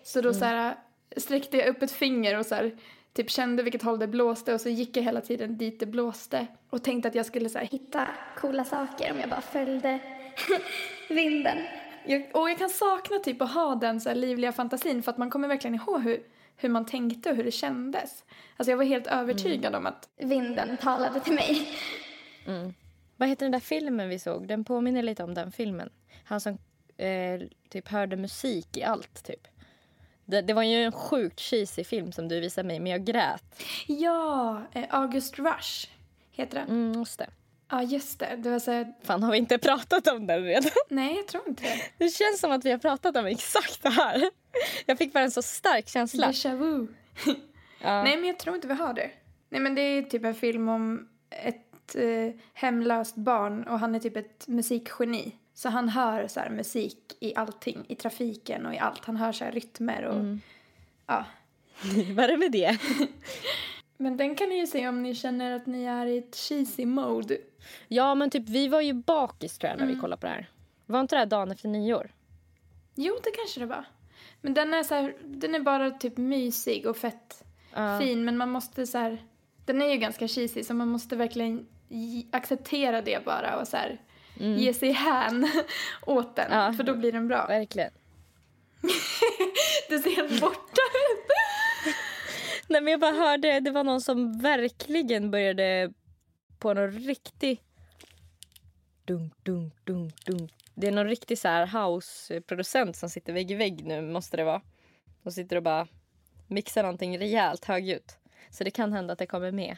[0.04, 0.40] Så då mm.
[0.40, 0.76] så här,
[1.18, 2.76] sträckte jag upp ett finger och så här,
[3.14, 6.48] typ kände vilket håll det blåste och så gick jag hela tiden dit det blåste
[6.70, 8.08] och tänkte att jag skulle så här, hitta
[8.38, 10.00] coola saker om jag bara följde
[11.08, 11.58] vinden.
[12.05, 15.30] Jag, och jag kan sakna typ att ha den så livliga fantasin för att man
[15.30, 16.24] kommer verkligen ihåg hur,
[16.58, 18.24] hur man tänkte och hur det kändes.
[18.58, 19.80] Alltså jag var helt övertygad mm.
[19.80, 21.68] om att vinden talade till mig.
[22.47, 22.74] Mm.
[23.18, 24.47] Vad heter den där filmen vi såg?
[24.47, 25.89] Den påminner lite om den filmen.
[26.24, 26.58] Han som
[26.97, 29.47] eh, typ hörde musik i allt typ.
[30.26, 33.64] Det, det, var ju en sjukt cheesy film som du visade mig, men jag grät.
[33.88, 35.89] Ja, eh, August Rush
[36.32, 36.70] heter den.
[36.70, 37.30] Mm, just det.
[37.70, 38.36] Ja, just det.
[38.36, 38.93] det var så här...
[39.03, 40.72] Fan, har vi inte pratat om den redan?
[40.89, 42.05] Nej, jag tror inte det.
[42.05, 44.30] Det känns som att vi har pratat om exakt det här.
[44.86, 46.28] Jag fick bara en så stark känsla.
[46.28, 46.88] Déjà vu.
[47.82, 48.03] ja.
[48.03, 49.11] Nej, men jag tror inte vi har det.
[49.49, 53.99] Nej, men det är typ en film om ett eh, hemlöst barn och han är
[53.99, 55.36] typ ett musikgeni.
[55.53, 59.05] Så han hör så musik i allting, i trafiken och i allt.
[59.05, 60.41] Han hör så rytmer och mm.
[61.07, 61.26] ja.
[62.15, 62.78] Vad är det med det?
[63.97, 66.86] Men den kan ni ju se om ni känner att ni är i ett cheesy
[66.86, 67.38] mode.
[67.88, 69.95] Ja, men typ vi var ju bakis tror jag när mm.
[69.95, 70.49] vi kollade på det här.
[70.86, 72.11] Var inte det här dagen efter nyår?
[72.95, 73.86] Jo, det kanske det var.
[74.41, 77.43] Men den är så här, den är bara typ mysig och fett
[77.78, 77.99] uh.
[77.99, 78.26] fin.
[78.26, 79.24] Men man måste så här,
[79.65, 81.68] den är ju ganska cheesy så man måste verkligen
[82.32, 84.01] acceptera det bara och så här,
[84.39, 84.57] mm.
[84.57, 85.47] ge sig hän
[86.05, 86.51] åt den.
[86.51, 87.47] Ja, för då blir den bra.
[87.47, 87.91] Verkligen.
[89.89, 91.28] du ser helt borta ut.
[92.68, 95.93] Nej men jag bara hörde, det var någon som verkligen började
[96.60, 97.62] på någon riktig
[99.05, 100.53] dunk, dunk, dunk, dunk.
[100.74, 104.43] Det är någon riktig så här house-producent som sitter vägg i vägg nu måste det
[104.43, 104.62] vara.
[105.24, 105.88] De sitter och bara
[106.47, 108.18] mixar någonting rejält högljutt.
[108.49, 109.78] Så det kan hända att det kommer med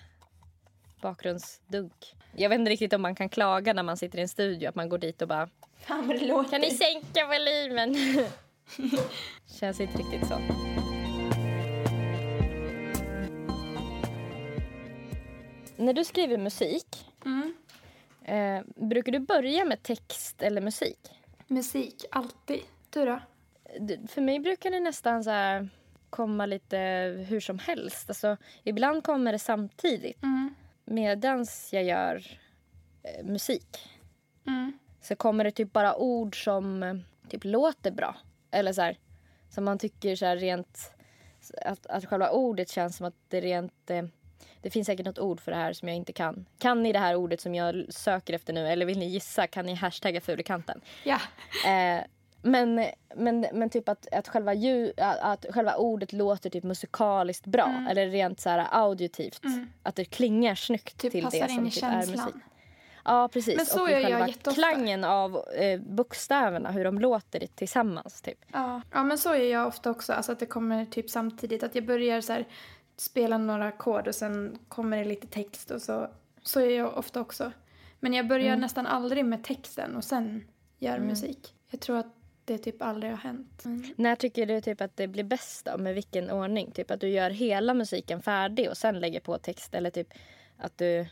[1.01, 2.15] bakgrundsdunk.
[2.35, 4.75] Jag vet inte riktigt om man kan klaga när man sitter i en studio att
[4.75, 5.49] man går dit och bara
[5.79, 6.49] Fan vad det låter.
[6.49, 7.95] Kan ni sänka volymen?
[9.59, 10.35] Känns inte riktigt så.
[15.79, 17.53] När du skriver musik, mm.
[18.23, 20.99] eh, brukar du börja med text eller musik?
[21.47, 22.61] Musik, alltid.
[22.89, 23.19] Du då?
[24.07, 25.67] För mig brukar det nästan så
[26.09, 26.77] komma lite
[27.29, 28.09] hur som helst.
[28.09, 30.23] Alltså, ibland kommer det samtidigt.
[30.23, 30.53] Mm.
[30.85, 32.39] Medan jag gör
[33.03, 33.89] eh, musik
[34.47, 34.73] mm.
[35.01, 36.95] så kommer det typ bara ord som eh,
[37.29, 38.15] typ låter bra.
[38.51, 38.97] Eller så här,
[39.49, 40.93] som man tycker så rent...
[41.65, 43.89] Att, att själva ordet känns som att det rent...
[43.89, 44.03] Eh,
[44.61, 46.45] det finns säkert något ord för det här som jag inte kan.
[46.57, 48.67] Kan ni det här ordet som jag söker efter nu?
[48.67, 49.47] Eller vill ni gissa?
[49.47, 50.81] Kan ni hashtagga fulikanten?
[51.03, 51.19] Ja.
[51.65, 52.03] Eh,
[52.41, 52.85] men,
[53.15, 57.65] men, men typ att, att, själva ljud, att själva ordet låter typ musikaliskt bra.
[57.65, 57.87] Mm.
[57.87, 59.43] Eller rent så här auditivt.
[59.43, 59.69] Mm.
[59.83, 62.35] Att det klingar snyggt typ till det som typ är musik.
[63.05, 63.57] Ja, precis.
[63.57, 68.21] Men så och gör själva jag klangen av eh, bokstäverna, hur de låter tillsammans.
[68.21, 68.45] Typ.
[68.53, 68.81] Ja.
[68.91, 70.13] ja, men så gör jag ofta också.
[70.13, 71.63] Alltså att det kommer typ samtidigt.
[71.63, 72.45] Att jag börjar så här,
[73.01, 76.09] spela några ackord och sen kommer det lite text och så.
[76.41, 77.51] Så gör jag ofta också.
[77.99, 78.59] Men jag börjar mm.
[78.59, 80.47] nästan aldrig med texten och sen
[80.79, 81.07] gör mm.
[81.07, 81.55] musik.
[81.69, 83.65] Jag tror att det typ aldrig har hänt.
[83.65, 83.93] Mm.
[83.95, 85.77] När tycker du typ att det blir bäst då?
[85.77, 86.71] Med vilken ordning?
[86.71, 90.07] Typ att du gör hela musiken färdig och sen lägger på text eller typ
[90.57, 91.07] att du...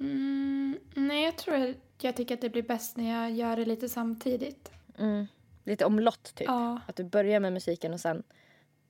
[0.00, 3.64] Mm, nej, jag tror att jag tycker att det blir bäst när jag gör det
[3.64, 4.70] lite samtidigt.
[4.98, 5.26] Mm.
[5.64, 6.46] Lite omlott typ?
[6.46, 6.80] Ja.
[6.86, 8.22] Att du börjar med musiken och sen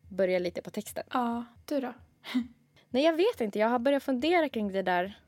[0.08, 1.04] börjar lite på texten?
[1.12, 1.44] Ja.
[1.64, 1.92] Du då?
[2.90, 3.58] Nej, jag vet inte.
[3.58, 5.20] Jag har börjat fundera kring det där.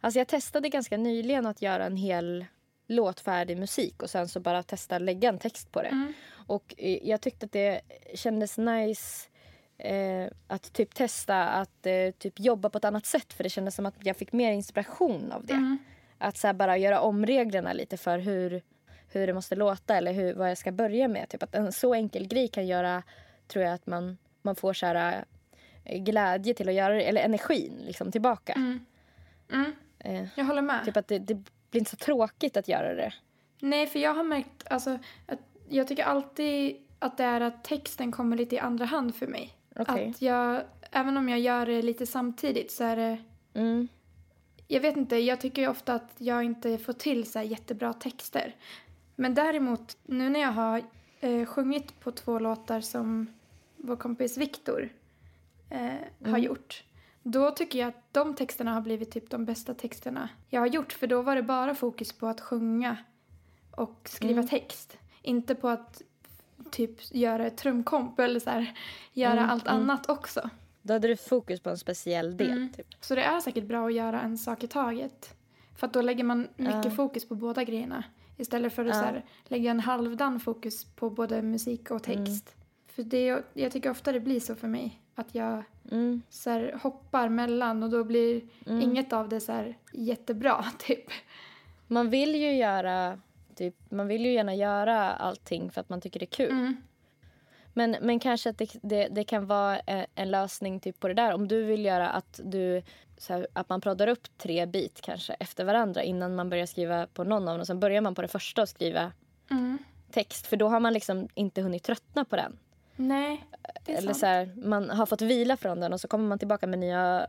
[0.00, 2.46] Alltså jag testade ganska nyligen att göra en hel
[2.86, 5.88] låt färdig musik och sen så bara testa lägga en text på det.
[5.88, 6.12] Mm.
[6.46, 7.80] Och eh, jag tyckte att det
[8.14, 9.28] kändes nice
[9.78, 13.74] eh, att typ testa att eh, typ jobba på ett annat sätt för det kändes
[13.74, 15.52] som att jag fick mer inspiration av det.
[15.52, 15.78] Mm.
[16.18, 18.62] Att så bara göra om reglerna lite för hur,
[19.08, 21.28] hur det måste låta eller hur, vad jag ska börja med.
[21.28, 23.02] Typ att en så enkel grej kan göra,
[23.48, 25.24] tror jag, att man, man får så här,
[25.84, 28.52] glädje till att göra det, eller energin liksom tillbaka.
[28.52, 28.84] Mm.
[29.52, 29.72] Mm.
[29.98, 30.84] Eh, Jag håller med.
[30.84, 31.34] typ att det, det
[31.70, 33.12] blir inte så tråkigt att göra det.
[33.60, 38.12] Nej, för jag har märkt alltså, att jag tycker alltid att det är att texten
[38.12, 39.54] kommer lite i andra hand för mig.
[39.76, 40.10] Okej.
[40.10, 43.18] Att jag, även om jag gör det lite samtidigt så är det
[43.54, 43.88] Mm.
[44.68, 48.56] Jag vet inte, jag tycker ofta att jag inte får till så jättebra texter.
[49.16, 50.82] Men däremot, nu när jag har
[51.20, 53.26] eh, sjungit på två låtar som
[53.76, 54.88] vår kompis Viktor
[55.72, 56.84] eh, har gjort.
[57.22, 60.92] Då tycker jag att de texterna har blivit typ de bästa texterna jag har gjort.
[60.92, 62.96] För då var det bara fokus på att sjunga
[63.76, 64.98] och skriva text.
[65.22, 66.02] Inte på att
[66.70, 68.78] typ göra ett trumkomp eller så här,
[69.12, 70.50] göra allt annat också.
[70.82, 72.50] Då hade du fokus på en speciell del.
[72.50, 72.72] Mm.
[72.72, 72.86] Typ.
[73.00, 75.34] Så det är säkert bra att göra en sak i taget.
[75.76, 76.90] För att då lägger man mycket Ja.
[76.90, 78.04] fokus på båda grejerna.
[78.36, 78.94] Istället för att Ja.
[78.94, 82.24] så här, lägga en halvdan fokus på både musik och Mm.
[82.24, 82.56] text.
[82.86, 85.01] För det, jag tycker ofta det blir så för mig.
[85.14, 86.22] Att jag Mm.
[86.30, 90.64] så här, hoppar mellan och då blir inget av det så här, jättebra.
[90.78, 91.04] Typ.
[91.86, 93.20] Man vill ju göra
[93.54, 96.50] typ, man vill ju gärna göra allting för att man tycker det är kul.
[96.50, 96.76] Mm.
[97.74, 101.14] Men, men kanske att det, det, det kan vara en, en lösning typ på det
[101.14, 101.34] där.
[101.34, 102.82] Om du vill göra att du
[103.28, 107.24] här, att man pratar upp tre bit kanske efter varandra innan man börjar skriva på
[107.24, 107.66] någon av dem.
[107.66, 109.12] Sen börjar man på det första och skriva
[109.50, 109.78] Mm.
[110.10, 110.46] text.
[110.46, 112.58] För då har man liksom inte hunnit tröttna på den.
[112.96, 113.44] Nej,
[113.84, 114.18] det är Eller sant.
[114.18, 117.26] så här, man har fått vila från den och så kommer man tillbaka med nya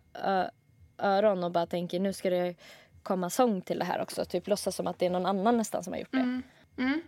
[0.98, 2.56] öron och bara tänker nu ska det
[3.04, 4.26] komma sång till det här också.
[4.26, 6.18] Typ låtsas som att det är någon annan nästan som har gjort det.
[6.18, 6.44] Mm.
[6.78, 7.02] Mm.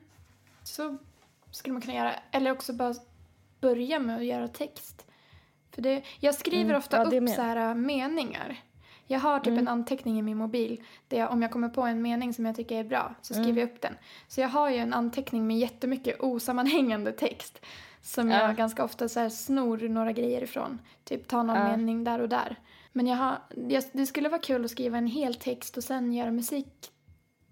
[0.63, 0.97] Så
[1.51, 2.13] skulle man kunna göra.
[2.31, 2.93] Eller också bara
[3.59, 5.05] börja med att göra text.
[5.71, 8.57] För det, jag skriver Mm, ofta ja, upp så här, äh, meningar.
[9.07, 12.01] Jag har typ en anteckning i min mobil där jag, om jag kommer på en
[12.01, 13.97] mening som jag tycker är bra så skriver jag upp den.
[14.27, 17.61] Så jag har ju en anteckning med jättemycket osammanhängande text
[18.05, 18.41] som Ja.
[18.41, 20.79] jag ganska ofta så här snor några grejer ifrån.
[21.03, 21.77] Typ ta någon Ja.
[21.77, 22.55] mening där och där.
[22.91, 23.37] Men jag har,
[23.69, 26.91] jag, det skulle vara kul att skriva en hel text och sen göra musik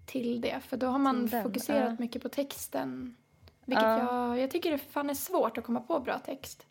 [0.06, 0.60] till det.
[0.60, 1.96] För då har man den, fokuserat ja.
[1.98, 3.16] mycket på texten.
[3.64, 4.28] Vilket Ja.
[4.28, 6.66] jag, jag tycker det fan är svårt att komma på bra text.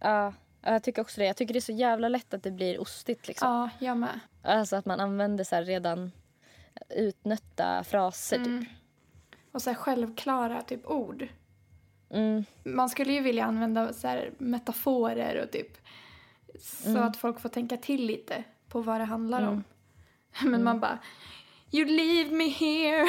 [0.00, 0.32] Ja,
[0.62, 1.26] ja, jag tycker också det.
[1.26, 3.28] Jag tycker det är så jävla lätt att det blir ostigt.
[3.28, 3.48] Liksom.
[3.48, 4.20] Ja, jag med.
[4.42, 6.12] Alltså att man använder så här redan
[6.96, 8.36] utnötta fraser.
[8.36, 8.46] Typ.
[8.46, 8.64] Mm.
[9.52, 11.28] Och så här självklara typ ord.
[12.12, 12.44] Mm.
[12.64, 15.78] Man skulle ju vilja använda så metaforer och typ
[16.58, 17.02] så Mm.
[17.02, 19.64] att folk får tänka till lite på vad det handlar om.
[20.44, 20.98] Men man bara
[21.74, 23.06] You leave me here,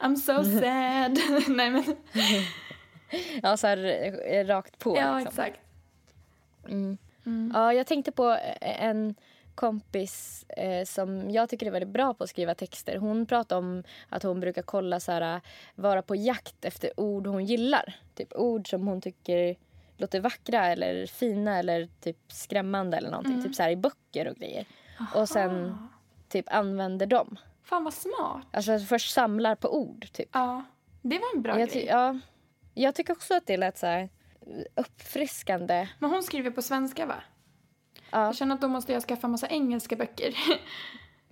[0.00, 1.18] I'm so sad.
[1.56, 1.84] Nej men,
[3.42, 3.84] Ja, så här
[4.34, 4.96] eh, rakt på.
[4.96, 5.28] ja liksom.
[5.44, 5.60] exakt.
[6.68, 6.98] Mm.
[7.26, 7.52] Mm.
[7.54, 9.14] Ja, jag tänkte på en
[9.56, 12.96] kompis eh, som jag tycker är väldigt bra på att skriva texter.
[12.96, 15.40] Hon pratade om att hon brukar kolla så här,
[15.74, 17.96] vara på jakt efter ord hon gillar.
[18.14, 19.56] Typ ord som hon tycker
[19.96, 23.42] låter vackra eller fina eller typ skrämmande eller någonting.
[23.42, 24.66] Typ så här i böcker och grejer.
[25.14, 25.78] Och sen
[26.28, 27.36] typ använder dem.
[27.62, 28.46] Fan vad smart.
[28.50, 30.28] Alltså först samlar på ord typ.
[30.32, 30.64] Ja,
[31.02, 31.84] det var en bra Jag, grej.
[31.84, 32.18] ja,
[32.74, 34.08] jag tycker också att det lät så här
[34.74, 35.88] uppfriskande.
[35.98, 37.14] Men hon skriver på svenska va?
[38.10, 38.24] Ja.
[38.24, 40.34] Jag känner att då måste jag skaffa massa engelska böcker.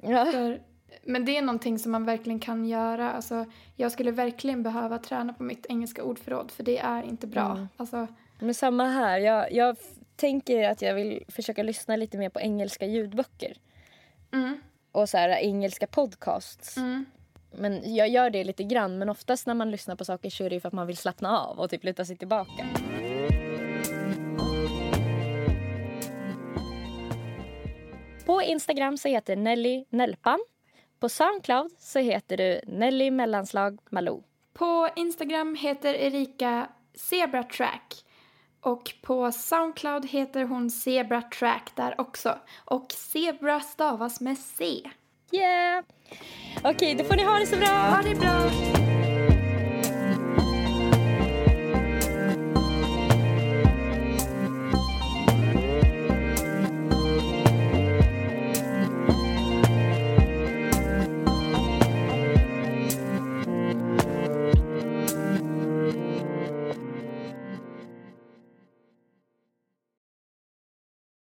[0.06, 0.24] Ja.
[0.32, 0.60] För,
[1.02, 3.12] men det är någonting som man verkligen kan göra.
[3.12, 3.44] Alltså,
[3.76, 7.50] jag skulle verkligen behöva träna på mitt engelska ordförråd för det är inte bra.
[7.50, 7.68] Mm.
[7.76, 8.06] Alltså,
[8.40, 9.18] Men samma här.
[9.18, 9.76] Jag, jag
[10.16, 13.56] tänker att jag vill försöka lyssna lite mer på engelska ljudböcker.
[14.32, 14.60] mm,
[14.92, 16.76] Och så här engelska podcasts.
[16.76, 17.04] mm.
[17.56, 18.98] Men jag gör det lite grann.
[18.98, 21.38] Men oftast när man lyssnar på saker så är det för att man vill slappna
[21.38, 22.66] av och typ luta sig tillbaka.
[28.26, 30.38] På Instagram så heter Nelly Nelpan.
[31.00, 34.22] På Soundcloud så heter du Nelly mellanslag Malou.
[34.54, 37.94] På Instagram heter Erika Zebra Track.
[38.60, 42.38] Och på Soundcloud heter hon Zebra Track där också.
[42.64, 44.90] Och Zebra stavas med C.
[45.32, 45.84] Yeah!
[46.64, 47.68] Okej, då får ni ha det så bra.
[47.68, 48.93] Ha det bra!